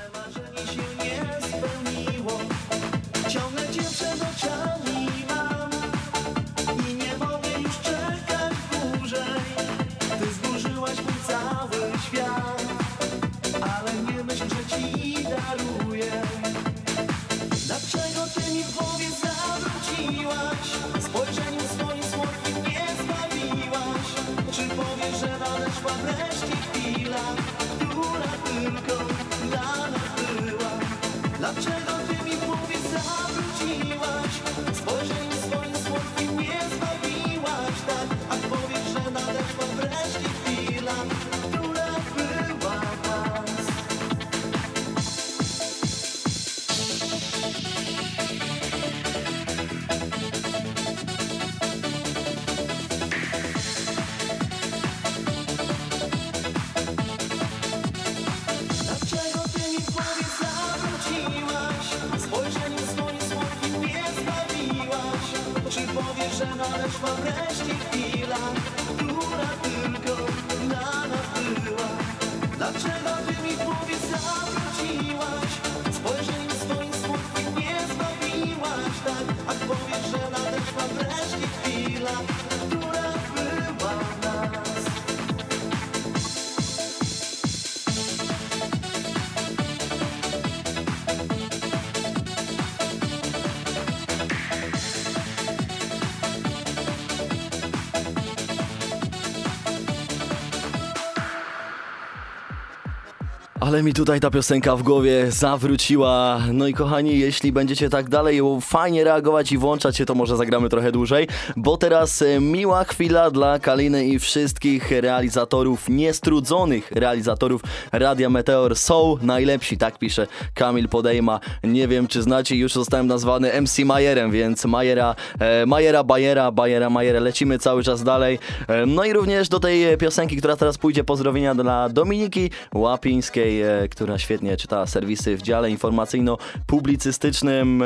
Ale 103.67 103.83
mi 103.83 103.93
tutaj 103.93 104.21
ta 104.21 104.31
piosenka 104.31 104.77
w 104.77 104.83
głowie 104.83 105.31
zawróciła. 105.31 106.41
No 106.53 106.67
i 106.67 106.75
kochani, 106.75 107.19
jeśli 107.19 107.53
będziecie 107.53 107.91
tak 107.91 108.09
dalej 108.09 108.41
fajnie 108.61 109.05
reagować 109.05 109.53
i 109.53 109.59
włączać 109.59 109.97
się, 109.97 110.07
to 110.07 110.15
może 110.15 110.37
zagramy 110.37 110.69
trochę 110.69 110.93
dłużej, 110.93 111.29
bo 111.57 111.77
teraz 111.77 112.23
e, 112.23 112.41
miła 112.41 112.85
chwila 112.85 113.31
dla 113.31 113.59
Kaliny 113.59 114.07
i 114.07 114.19
wszystkich 114.19 114.91
realizatorów, 114.91 115.89
niestrudzonych 115.89 116.93
realizatorów 116.93 117.63
Radia 117.93 118.31
Meteor. 118.31 118.77
Są 118.77 119.17
najlepsi, 119.23 119.79
tak 119.79 119.99
pisze 119.99 120.27
Kamil 120.55 120.89
Podejma. 120.89 121.41
Nie 121.65 121.89
wiem, 121.89 122.07
czy 122.07 122.23
znacie, 122.23 122.57
już 122.57 122.73
zostałem 122.73 123.07
nazwany 123.07 123.61
MC 123.61 123.85
Majerem, 123.85 124.31
więc 124.31 124.65
Majera, 124.65 125.15
e, 125.39 125.67
Majera, 125.67 126.05
Bajera, 126.05 126.53
Bajera, 126.53 126.91
Majera. 126.91 127.21
Lecimy 127.21 127.59
cały 127.59 127.83
czas 127.83 128.03
dalej. 128.03 128.39
E, 128.69 128.87
no 128.87 129.05
i 129.05 129.13
również 129.13 129.49
do 129.49 129.61
tej 129.61 129.99
piosenki, 129.99 130.37
która 130.37 130.57
teraz 130.57 130.79
pójdzie, 130.79 131.05
pozdrowienia 131.05 131.55
dla 131.55 131.89
Dominiki 131.89 132.51
Łapińskiej, 132.75 133.63
e, 133.63 133.89
która 133.89 134.19
świetnie 134.19 134.57
czyta 134.57 134.87
serwisy 134.87 135.37
w 135.37 135.43
dziale 135.43 135.71
informacyjno-publicystycznym. 135.71 137.83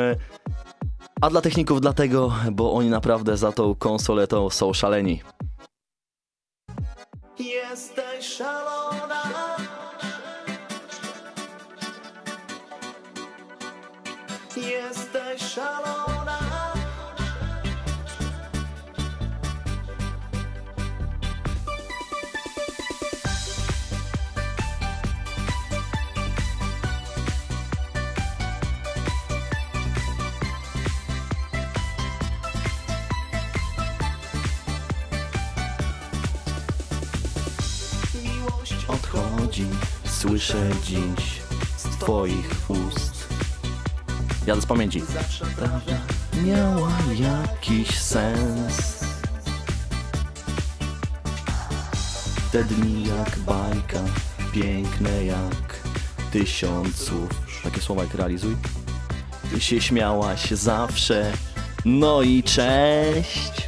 A 1.21 1.29
dla 1.29 1.41
techników 1.41 1.81
dlatego, 1.81 2.33
bo 2.51 2.73
oni 2.73 2.89
naprawdę 2.89 3.37
za 3.37 3.51
tą 3.51 3.75
konsoletą 3.75 4.49
są 4.49 4.73
szaleni. 4.73 5.21
Jesteś 7.39 8.25
szalona 8.25 9.23
Miłość 38.23 38.85
Odchodzi, 38.87 39.65
słyszę 40.05 40.69
dziś 40.83 41.41
z 41.77 41.83
twoich 41.83 42.69
ust. 42.69 43.10
Jadę 44.47 44.61
z 44.61 44.65
pamięci. 44.65 45.03
Prawda 45.55 45.97
miała 46.43 46.91
jakiś 47.19 47.99
sens. 47.99 49.05
Te 52.51 52.63
dni 52.63 53.03
jak 53.07 53.39
bajka, 53.39 53.99
piękne 54.53 55.25
jak 55.25 55.79
tysiąc 56.31 56.95
słów. 56.95 57.29
Takie 57.63 57.81
słowa 57.81 58.03
jak 58.03 58.13
realizuj. 58.15 58.55
Ty 59.51 59.61
się 59.61 59.81
śmiałaś 59.81 60.51
zawsze. 60.51 61.31
No 61.85 62.21
i 62.21 62.43
cześć. 62.43 63.60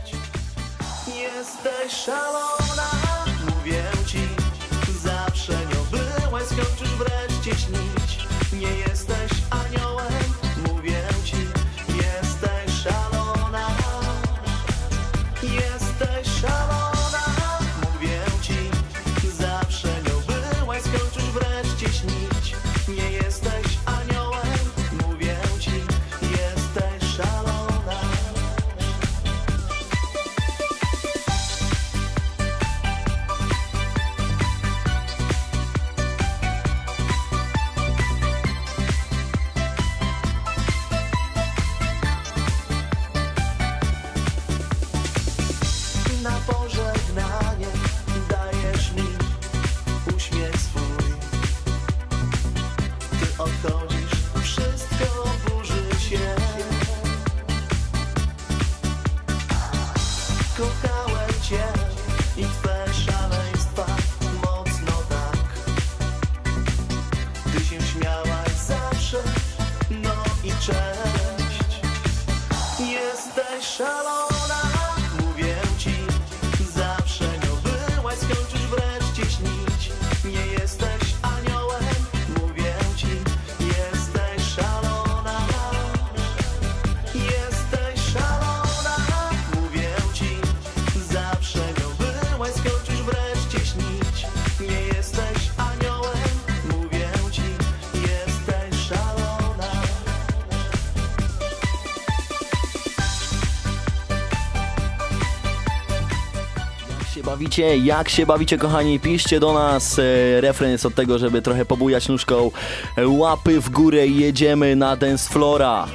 Bawicie? 107.33 107.77
Jak 107.77 108.09
się 108.09 108.25
bawicie, 108.25 108.57
kochani? 108.57 108.99
Piszcie 108.99 109.39
do 109.39 109.53
nas. 109.53 109.99
E, 109.99 110.41
refren 110.41 110.71
jest 110.71 110.85
od 110.85 110.95
tego, 110.95 111.19
żeby 111.19 111.41
trochę 111.41 111.65
pobujać 111.65 112.09
nóżką. 112.09 112.51
E, 112.97 113.07
Łapy 113.07 113.61
w 113.61 113.69
górę 113.69 114.07
jedziemy 114.07 114.75
na 114.75 114.95
dance 114.95 115.29
flora. 115.29 115.87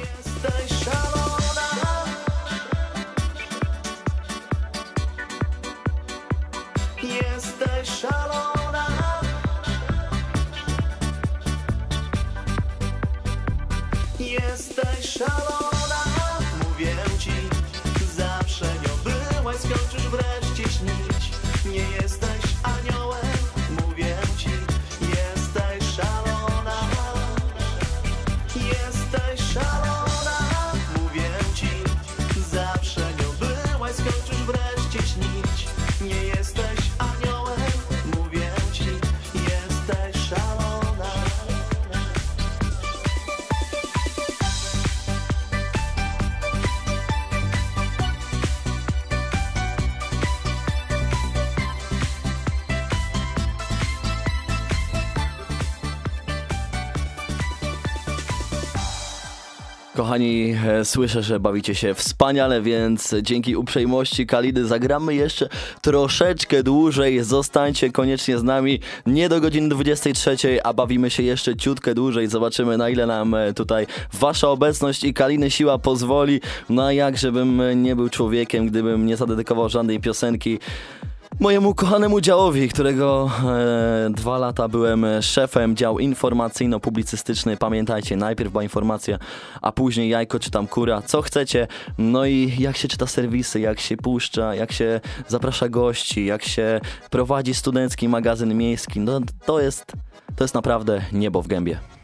Słyszę, 60.83 61.23
że 61.23 61.39
bawicie 61.39 61.75
się 61.75 61.93
wspaniale, 61.93 62.61
więc 62.61 63.15
dzięki 63.21 63.55
uprzejmości 63.55 64.25
Kalidy 64.25 64.65
zagramy 64.65 65.15
jeszcze 65.15 65.49
troszeczkę 65.81 66.63
dłużej. 66.63 67.23
Zostańcie 67.23 67.91
koniecznie 67.91 68.37
z 68.37 68.43
nami 68.43 68.79
nie 69.05 69.29
do 69.29 69.41
godziny 69.41 69.69
23, 69.69 70.63
a 70.63 70.73
bawimy 70.73 71.09
się 71.09 71.23
jeszcze 71.23 71.55
ciutkę 71.55 71.95
dłużej. 71.95 72.27
Zobaczymy 72.27 72.77
na 72.77 72.89
ile 72.89 73.05
nam 73.05 73.33
e, 73.33 73.53
tutaj 73.53 73.87
wasza 74.13 74.49
obecność 74.49 75.03
i 75.03 75.13
Kaliny 75.13 75.51
siła 75.51 75.77
pozwoli. 75.77 76.41
No 76.69 76.85
a 76.85 76.93
jak, 76.93 77.17
żebym 77.17 77.61
nie 77.83 77.95
był 77.95 78.09
człowiekiem, 78.09 78.67
gdybym 78.67 79.05
nie 79.05 79.17
zadedykował 79.17 79.69
żadnej 79.69 79.99
piosenki 79.99 80.59
mojemu 81.39 81.75
kochanemu 81.75 82.21
działowi, 82.21 82.69
którego 82.69 83.31
e, 83.45 84.09
dwa 84.09 84.37
lata 84.37 84.67
byłem 84.67 85.05
szefem, 85.21 85.75
dział 85.75 85.99
informacyjno-publicystyczny. 85.99 87.57
Pamiętajcie, 87.57 88.15
najpierw 88.15 88.51
była 88.51 88.63
informacja, 88.63 89.19
a 89.61 89.71
później 89.71 90.09
jajko 90.09 90.39
czy 90.39 90.51
tam 90.51 90.67
kura, 90.67 91.01
co 91.01 91.21
chcecie. 91.21 91.67
No 91.97 92.25
i 92.25 92.55
jak 92.59 92.77
się 92.77 92.87
czyta 92.87 93.07
serwisy, 93.07 93.59
jak 93.59 93.79
się 93.79 93.97
puszcza, 93.97 94.55
jak 94.55 94.71
się 94.71 95.01
zaprasza 95.27 95.69
gości, 95.69 96.25
jak 96.25 96.43
się 96.43 96.81
prowadzi 97.09 97.53
studencki 97.53 98.09
magazyn 98.09 98.57
miejski. 98.57 98.99
No 98.99 99.19
to 99.45 99.59
jest, 99.59 99.85
to 100.35 100.43
jest 100.43 100.55
naprawdę 100.55 101.01
niebo 101.11 101.41
w 101.41 101.47
gębie. 101.47 101.98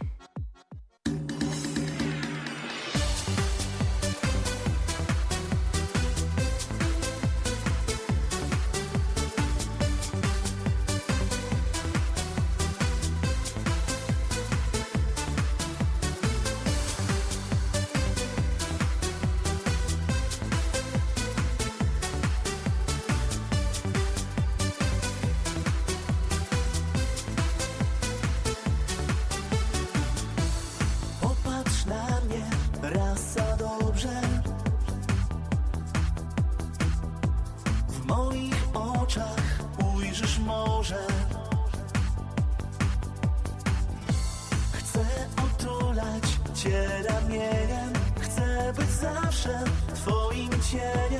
Trên 50.72 51.14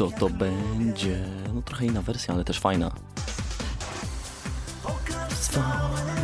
Co 0.00 0.10
to 0.10 0.30
będzie? 0.30 1.24
No 1.54 1.62
trochę 1.62 1.86
inna 1.86 2.02
wersja, 2.02 2.34
ale 2.34 2.44
też 2.44 2.60
fajna. 2.60 2.90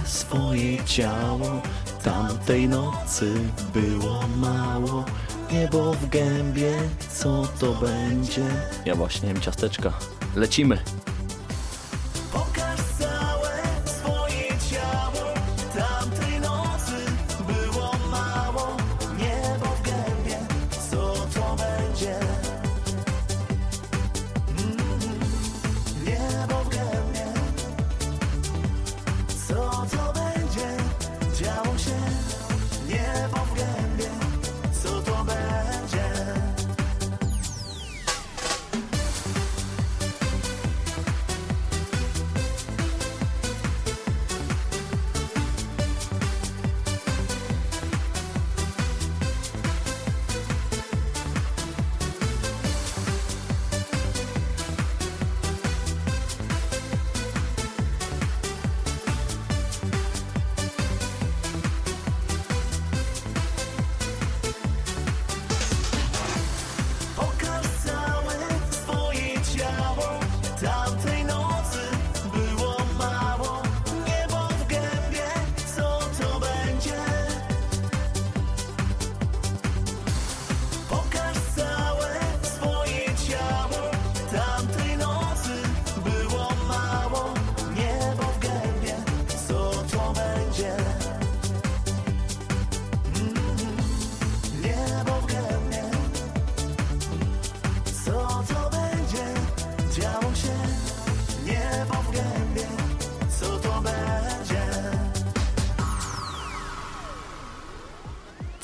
swoje 0.05 0.85
ciało 0.85 1.63
tamtej 2.05 2.69
nocy 2.69 3.35
było 3.75 4.21
mało. 4.37 5.05
Niebo 5.53 5.93
w 5.93 6.09
gębie, 6.09 6.75
co 7.15 7.49
to 7.61 7.73
będzie? 7.75 8.45
Ja 8.85 8.95
właśnie 8.95 9.29
jem 9.29 9.41
ciasteczka. 9.41 9.93
Lecimy. 10.37 10.79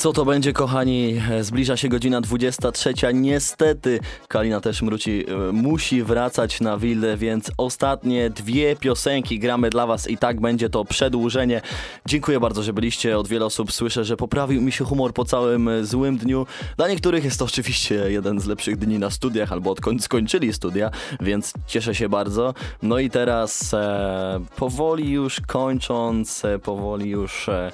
Co 0.03 0.13
to 0.13 0.25
będzie, 0.25 0.53
kochani? 0.53 1.21
E, 1.31 1.45
Zbliża 1.45 1.77
się 1.77 1.89
godzina 1.89 2.21
23. 2.21 2.95
Niestety, 3.15 4.01
Kalina 4.29 4.61
też 4.61 4.83
mruci, 4.83 5.25
e, 5.29 5.53
musi 5.53 6.03
wracać 6.03 6.61
na 6.61 6.79
willę, 6.79 7.17
więc 7.17 7.51
ostatnie 7.57 8.31
dwie 8.31 8.77
piosenki 8.77 9.39
gramy 9.39 9.71
dla 9.71 9.87
Was 9.87 10.11
i 10.11 10.19
tak 10.19 10.41
będzie 10.41 10.71
to 10.71 10.85
przedłużenie. 10.85 11.63
Dziękuję 12.07 12.41
bardzo, 12.41 12.63
że 12.63 12.73
byliście. 12.73 13.19
Od 13.19 13.29
wielu 13.29 13.47
osób 13.47 13.73
słyszę, 13.73 14.05
że 14.05 14.17
poprawił 14.17 14.63
mi 14.63 14.73
się 14.73 14.85
humor 14.85 15.15
po 15.15 15.25
całym 15.25 15.69
e, 15.69 15.85
złym 15.85 16.17
dniu. 16.17 16.47
Dla 16.77 16.89
niektórych 16.89 17.25
jest 17.25 17.39
to 17.39 17.45
oczywiście 17.45 17.95
jeden 17.95 18.41
z 18.41 18.47
lepszych 18.47 18.77
dni 18.77 18.99
na 18.99 19.11
studiach, 19.11 19.53
albo 19.53 19.71
odkąd 19.71 20.05
skończyli 20.05 20.53
studia, 20.53 20.91
więc 21.21 21.53
cieszę 21.67 21.95
się 21.95 22.09
bardzo. 22.09 22.55
No 22.83 22.99
i 22.99 23.11
teraz 23.11 23.75
e, 23.75 24.41
powoli 24.57 25.11
już 25.11 25.41
kończąc, 25.41 26.43
powoli 26.63 27.11
już. 27.11 27.49
E, 27.49 27.73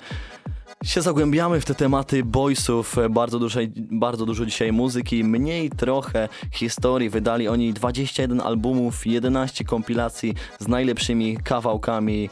się 0.84 1.02
zagłębiamy 1.02 1.60
w 1.60 1.64
te 1.64 1.74
tematy 1.74 2.24
boysów, 2.24 2.96
bardzo 3.10 3.38
dużo, 3.38 3.60
bardzo 3.76 4.26
dużo 4.26 4.46
dzisiaj 4.46 4.72
muzyki, 4.72 5.24
mniej 5.24 5.70
trochę 5.70 6.28
historii. 6.52 7.10
Wydali 7.10 7.48
oni 7.48 7.72
21 7.72 8.40
albumów, 8.40 9.06
11 9.06 9.64
kompilacji 9.64 10.34
z 10.58 10.68
najlepszymi 10.68 11.36
kawałkami, 11.36 12.30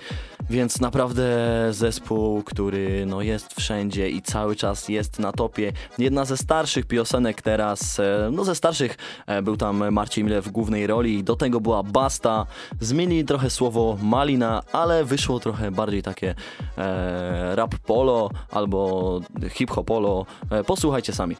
więc 0.51 0.81
naprawdę 0.81 1.27
zespół, 1.71 2.43
który 2.43 3.07
no, 3.07 3.23
jest 3.23 3.55
wszędzie 3.55 4.11
i 4.11 4.23
cały 4.23 4.57
czas 4.57 4.89
jest 4.89 5.19
na 5.19 5.33
topie. 5.33 5.73
Jedna 5.99 6.25
ze 6.25 6.37
starszych 6.37 6.87
piosenek 6.87 7.43
teraz, 7.43 8.01
e, 8.01 8.31
no 8.33 8.45
ze 8.45 8.55
starszych 8.55 8.97
e, 9.27 9.43
był 9.43 9.57
tam 9.57 9.93
Marcin 9.93 10.27
Mile 10.27 10.43
w 10.43 10.49
głównej 10.51 10.87
roli, 10.87 11.25
do 11.25 11.37
tego 11.37 11.61
była 11.61 11.83
Basta. 11.83 12.47
Zmienili 12.81 13.25
trochę 13.25 13.51
słowo 13.51 13.99
Malina, 14.03 14.63
ale 14.73 15.05
wyszło 15.05 15.41
trochę 15.41 15.71
bardziej 15.71 16.03
takie 16.03 16.35
e, 16.79 17.57
rap 17.57 17.75
polo 17.75 18.31
albo 18.51 19.21
hip 19.51 19.71
hopolo. 19.71 20.27
E, 20.51 20.65
posłuchajcie 20.65 21.13
sami. 21.13 21.37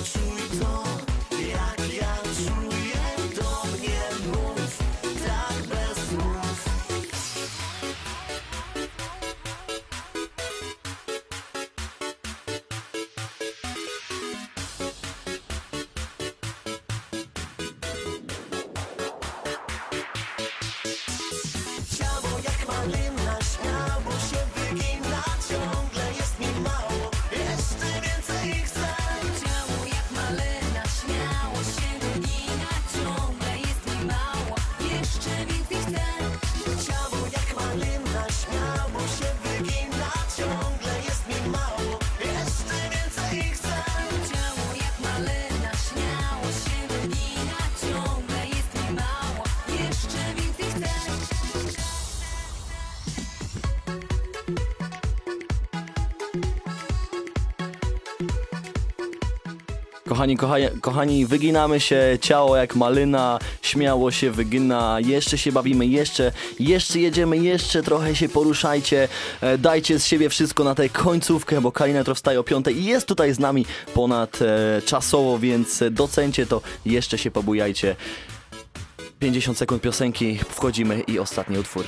Poczuj 0.00 0.60
to, 0.60 0.89
Kochani, 60.20 60.36
kochani, 60.36 60.68
kochani, 60.80 61.26
wyginamy 61.26 61.80
się, 61.80 62.18
ciało 62.20 62.56
jak 62.56 62.76
malyna, 62.76 63.38
śmiało 63.62 64.10
się 64.10 64.30
wygina, 64.30 64.98
jeszcze 65.00 65.38
się 65.38 65.52
bawimy, 65.52 65.86
jeszcze, 65.86 66.32
jeszcze 66.58 67.00
jedziemy, 67.00 67.38
jeszcze 67.38 67.82
trochę 67.82 68.16
się 68.16 68.28
poruszajcie, 68.28 69.08
e, 69.40 69.58
dajcie 69.58 69.98
z 69.98 70.06
siebie 70.06 70.28
wszystko 70.28 70.64
na 70.64 70.74
tę 70.74 70.88
końcówkę, 70.88 71.60
bo 71.60 71.72
Kalinetro 71.72 72.14
wstaje 72.14 72.40
o 72.40 72.44
piątej 72.44 72.78
i 72.78 72.84
jest 72.84 73.06
tutaj 73.06 73.34
z 73.34 73.38
nami 73.38 73.66
ponad 73.94 74.38
e, 74.42 74.82
czasowo, 74.82 75.38
więc 75.38 75.82
docencie 75.90 76.46
to, 76.46 76.60
jeszcze 76.86 77.18
się 77.18 77.30
pobujajcie. 77.30 77.96
50 79.18 79.58
sekund 79.58 79.82
piosenki, 79.82 80.38
wchodzimy 80.38 81.00
i 81.00 81.18
ostatni 81.18 81.58
utwór. 81.58 81.84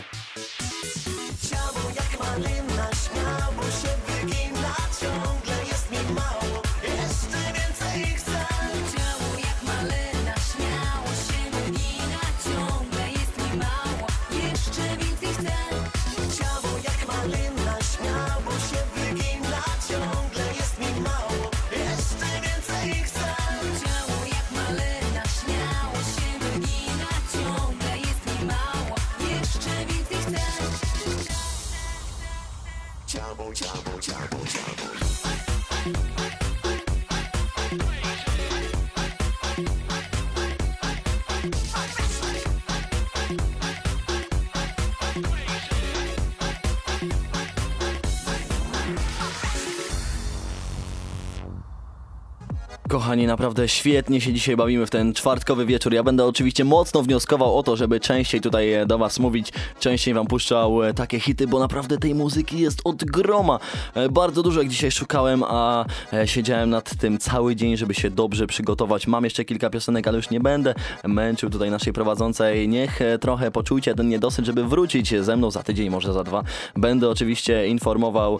Kochani, 52.92 53.26
naprawdę 53.26 53.68
świetnie 53.68 54.20
się 54.20 54.32
dzisiaj 54.32 54.56
bawimy 54.56 54.86
w 54.86 54.90
ten 54.90 55.14
czwartkowy 55.14 55.66
wieczór. 55.66 55.92
Ja 55.92 56.02
będę 56.02 56.24
oczywiście 56.24 56.64
mocno 56.64 57.02
wnioskował 57.02 57.58
o 57.58 57.62
to, 57.62 57.76
żeby 57.76 58.00
częściej 58.00 58.40
tutaj 58.40 58.72
e, 58.72 58.86
do 58.86 58.98
Was 58.98 59.18
mówić, 59.18 59.52
częściej 59.80 60.14
Wam 60.14 60.26
puszczał 60.26 60.82
e, 60.82 60.94
takie 60.94 61.20
hity, 61.20 61.46
bo 61.46 61.58
naprawdę 61.58 61.98
tej 61.98 62.14
muzyki 62.14 62.58
jest 62.58 62.80
od 62.84 63.04
groma. 63.04 63.58
E, 63.94 64.08
Bardzo 64.08 64.42
dużo 64.42 64.60
jak 64.60 64.68
dzisiaj 64.68 64.90
szukałem, 64.90 65.42
a 65.42 65.84
siedziałem 66.24 66.70
nad 66.70 66.96
tym 66.96 67.18
cały 67.18 67.56
dzień, 67.56 67.76
żeby 67.76 67.94
się 67.94 68.10
dobrze 68.10 68.46
przygotować. 68.46 69.06
Mam 69.06 69.24
jeszcze 69.24 69.44
kilka 69.44 69.70
piosenek, 69.70 70.08
ale 70.08 70.16
już 70.16 70.30
nie 70.30 70.40
będę 70.40 70.74
męczył 71.04 71.50
tutaj 71.50 71.70
naszej 71.70 71.92
prowadzącej. 71.92 72.68
Niech 72.68 73.00
trochę 73.20 73.50
poczujcie 73.50 73.94
ten 73.94 74.08
niedosyt, 74.08 74.44
żeby 74.46 74.64
wrócić 74.64 75.14
ze 75.20 75.36
mną 75.36 75.50
za 75.50 75.62
tydzień, 75.62 75.90
może 75.90 76.12
za 76.12 76.24
dwa. 76.24 76.42
Będę 76.76 77.08
oczywiście 77.08 77.66
informował 77.66 78.38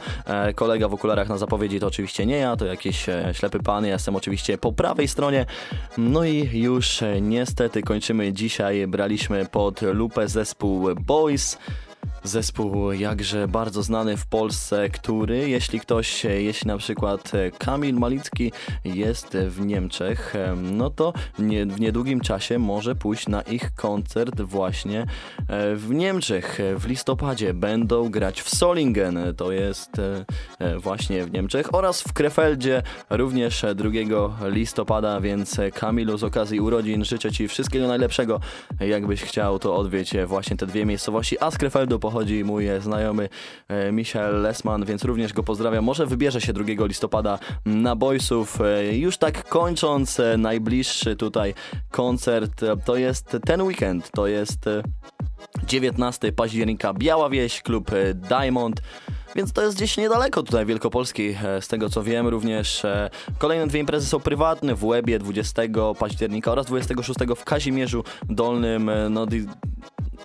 kolega 0.54 0.88
w 0.88 0.94
okularach 0.94 1.28
na 1.28 1.38
zapowiedzi, 1.38 1.80
to 1.80 1.86
oczywiście 1.86 2.26
nie 2.26 2.36
ja, 2.36 2.56
to 2.56 2.66
jakiś 2.66 3.06
ślepy 3.32 3.58
pan, 3.58 3.84
ja 3.84 3.92
jestem 3.92 4.16
oczywiście 4.16 4.41
po 4.60 4.72
prawej 4.72 5.08
stronie. 5.08 5.46
No 5.98 6.24
i 6.24 6.50
już 6.52 7.00
niestety 7.20 7.82
kończymy 7.82 8.32
dzisiaj. 8.32 8.86
Braliśmy 8.86 9.46
pod 9.46 9.82
lupę 9.82 10.28
zespół 10.28 10.94
Boys. 10.94 11.58
Zespół 12.24 12.92
jakże 12.92 13.48
bardzo 13.48 13.82
znany 13.82 14.16
w 14.16 14.26
Polsce, 14.26 14.90
który, 14.90 15.48
jeśli 15.48 15.80
ktoś, 15.80 16.24
jeśli 16.24 16.68
na 16.68 16.78
przykład 16.78 17.32
Kamil 17.58 17.94
Malicki 17.94 18.52
jest 18.84 19.36
w 19.36 19.66
Niemczech, 19.66 20.34
no 20.56 20.90
to 20.90 21.12
nie, 21.38 21.66
w 21.66 21.80
niedługim 21.80 22.20
czasie 22.20 22.58
może 22.58 22.94
pójść 22.94 23.28
na 23.28 23.42
ich 23.42 23.74
koncert 23.74 24.40
właśnie 24.40 25.00
e, 25.48 25.76
w 25.76 25.90
Niemczech. 25.90 26.58
W 26.76 26.86
listopadzie 26.86 27.54
będą 27.54 28.10
grać 28.10 28.42
w 28.42 28.48
Solingen, 28.56 29.18
to 29.36 29.52
jest 29.52 29.90
e, 30.58 30.78
właśnie 30.78 31.24
w 31.24 31.32
Niemczech, 31.32 31.74
oraz 31.74 32.02
w 32.02 32.12
Krefeldzie 32.12 32.82
również 33.10 33.64
e, 33.64 33.74
2 33.74 33.90
listopada, 34.48 35.20
więc 35.20 35.56
Kamilu 35.74 36.18
z 36.18 36.24
okazji 36.24 36.60
urodzin 36.60 37.04
życzę 37.04 37.32
Ci 37.32 37.48
wszystkiego 37.48 37.88
najlepszego. 37.88 38.40
Jakbyś 38.80 39.22
chciał, 39.22 39.58
to 39.58 39.76
odwiedź 39.76 40.14
właśnie 40.26 40.56
te 40.56 40.66
dwie 40.66 40.86
miejscowości, 40.86 41.36
a 41.40 41.50
z 41.50 41.58
Krefeldu 41.58 41.98
pochodzi 42.12 42.44
mój 42.44 42.68
e, 42.68 42.80
znajomy 42.80 43.28
e, 43.68 43.92
Michel 43.92 44.42
Lesman, 44.42 44.84
więc 44.84 45.04
również 45.04 45.32
go 45.32 45.42
pozdrawiam. 45.42 45.84
Może 45.84 46.06
wybierze 46.06 46.40
się 46.40 46.52
2 46.52 46.64
listopada 46.86 47.38
na 47.66 47.96
Boysów. 47.96 48.60
E, 48.60 48.96
Już 48.96 49.16
tak 49.16 49.48
kończąc, 49.48 50.20
najbliższy 50.38 51.16
tutaj 51.16 51.54
koncert 51.90 52.64
to 52.84 52.96
jest 52.96 53.36
ten 53.46 53.62
weekend, 53.62 54.10
to 54.10 54.26
jest 54.26 54.66
e, 54.66 54.82
19 55.66 56.32
października 56.32 56.94
Biała 56.94 57.30
Wieś, 57.30 57.62
klub 57.62 57.90
Diamond. 58.14 58.82
Więc 59.36 59.52
to 59.52 59.62
jest 59.62 59.76
gdzieś 59.76 59.96
niedaleko 59.96 60.42
tutaj 60.42 60.66
Wielkopolski, 60.66 61.34
z 61.60 61.68
tego 61.68 61.88
co 61.88 62.02
wiem. 62.02 62.28
Również 62.28 62.82
kolejne 63.38 63.66
dwie 63.66 63.80
imprezy 63.80 64.06
są 64.06 64.20
prywatne 64.20 64.74
w 64.74 64.84
Łebie 64.84 65.18
20 65.18 65.62
października 65.98 66.52
oraz 66.52 66.66
26 66.66 67.18
w 67.36 67.44
Kazimierzu 67.44 68.04
Dolnym. 68.28 68.90
No, 69.10 69.26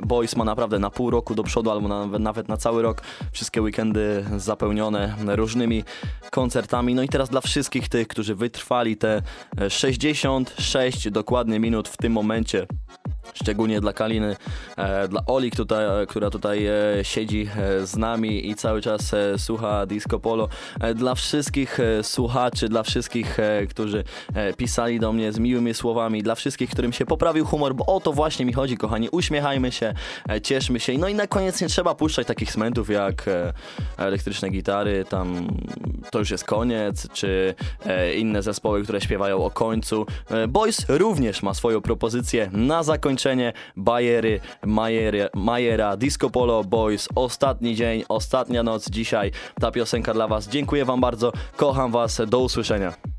Boys 0.01 0.35
ma 0.35 0.43
naprawdę 0.43 0.79
na 0.79 0.89
pół 0.89 1.09
roku 1.09 1.35
do 1.35 1.43
przodu, 1.43 1.71
albo 1.71 1.87
nawet, 1.87 2.21
nawet 2.21 2.47
na 2.47 2.57
cały 2.57 2.81
rok. 2.81 3.01
Wszystkie 3.31 3.61
weekendy 3.61 4.25
zapełnione 4.37 5.15
różnymi 5.27 5.83
koncertami. 6.31 6.95
No 6.95 7.03
i 7.03 7.09
teraz 7.09 7.29
dla 7.29 7.41
wszystkich 7.41 7.89
tych, 7.89 8.07
którzy 8.07 8.35
wytrwali 8.35 8.97
te 8.97 9.21
e, 9.61 9.69
66 9.69 11.11
dokładnie 11.11 11.59
minut 11.59 11.87
w 11.87 11.97
tym 11.97 12.13
momencie 12.13 12.67
Szczególnie 13.33 13.81
dla 13.81 13.93
Kaliny, 13.93 14.35
e, 14.77 15.07
dla 15.07 15.21
Oli, 15.25 15.51
która, 15.51 16.05
która 16.07 16.29
tutaj 16.29 16.65
e, 16.65 16.73
siedzi 17.01 17.49
e, 17.57 17.87
z 17.87 17.95
nami 17.95 18.49
i 18.49 18.55
cały 18.55 18.81
czas 18.81 19.11
słucha 19.37 19.85
Disco 19.85 20.19
Polo. 20.19 20.49
Dla 20.95 21.15
wszystkich 21.15 21.79
słuchaczy, 22.01 22.69
dla 22.69 22.83
wszystkich, 22.83 23.37
którzy 23.69 24.03
pisali 24.57 24.99
do 24.99 25.13
mnie 25.13 25.31
z 25.31 25.39
miłymi 25.39 25.73
słowami, 25.73 26.23
dla 26.23 26.35
wszystkich, 26.35 26.69
którym 26.69 26.93
się 26.93 27.05
poprawił 27.05 27.45
humor, 27.45 27.75
bo 27.75 27.85
o 27.85 27.99
to 27.99 28.13
właśnie 28.13 28.45
mi 28.45 28.53
chodzi, 28.53 28.77
kochani. 28.77 29.09
Uśmiechajmy 29.09 29.71
się, 29.71 29.93
cieszmy 30.43 30.79
się. 30.79 30.97
No 30.97 31.07
i 31.07 31.15
na 31.15 31.27
koniec 31.27 31.61
nie 31.61 31.67
trzeba 31.67 31.95
puszczać 31.95 32.27
takich 32.27 32.51
smentów 32.51 32.89
jak 32.89 33.25
elektryczne 33.97 34.49
gitary, 34.49 35.05
tam 35.09 35.47
to 36.11 36.19
już 36.19 36.31
jest 36.31 36.43
koniec, 36.43 37.07
czy 37.13 37.55
inne 38.17 38.41
zespoły, 38.41 38.83
które 38.83 39.01
śpiewają 39.01 39.45
o 39.45 39.51
końcu. 39.51 40.05
Boys 40.47 40.85
również 40.89 41.43
ma 41.43 41.53
swoją 41.53 41.81
propozycję 41.81 42.49
na 42.53 42.83
zakończenie. 42.83 43.16
Bajery, 43.75 44.39
Majery, 44.65 45.27
Majera, 45.35 45.97
Disco 45.97 46.29
Polo 46.29 46.63
Boys, 46.63 47.09
ostatni 47.15 47.75
dzień, 47.75 48.03
ostatnia 48.09 48.63
noc 48.63 48.89
dzisiaj. 48.89 49.31
Ta 49.61 49.71
piosenka 49.71 50.13
dla 50.13 50.27
Was. 50.27 50.47
Dziękuję 50.47 50.85
Wam 50.85 51.01
bardzo, 51.01 51.31
kocham 51.55 51.91
Was, 51.91 52.21
do 52.27 52.39
usłyszenia. 52.39 53.16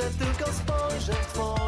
Jeszcze 0.00 0.24
tylko 0.24 0.52
spojrzę 0.52 1.12
w 1.12 1.59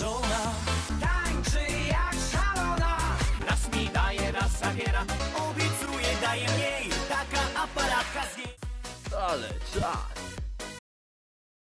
So 0.00 0.29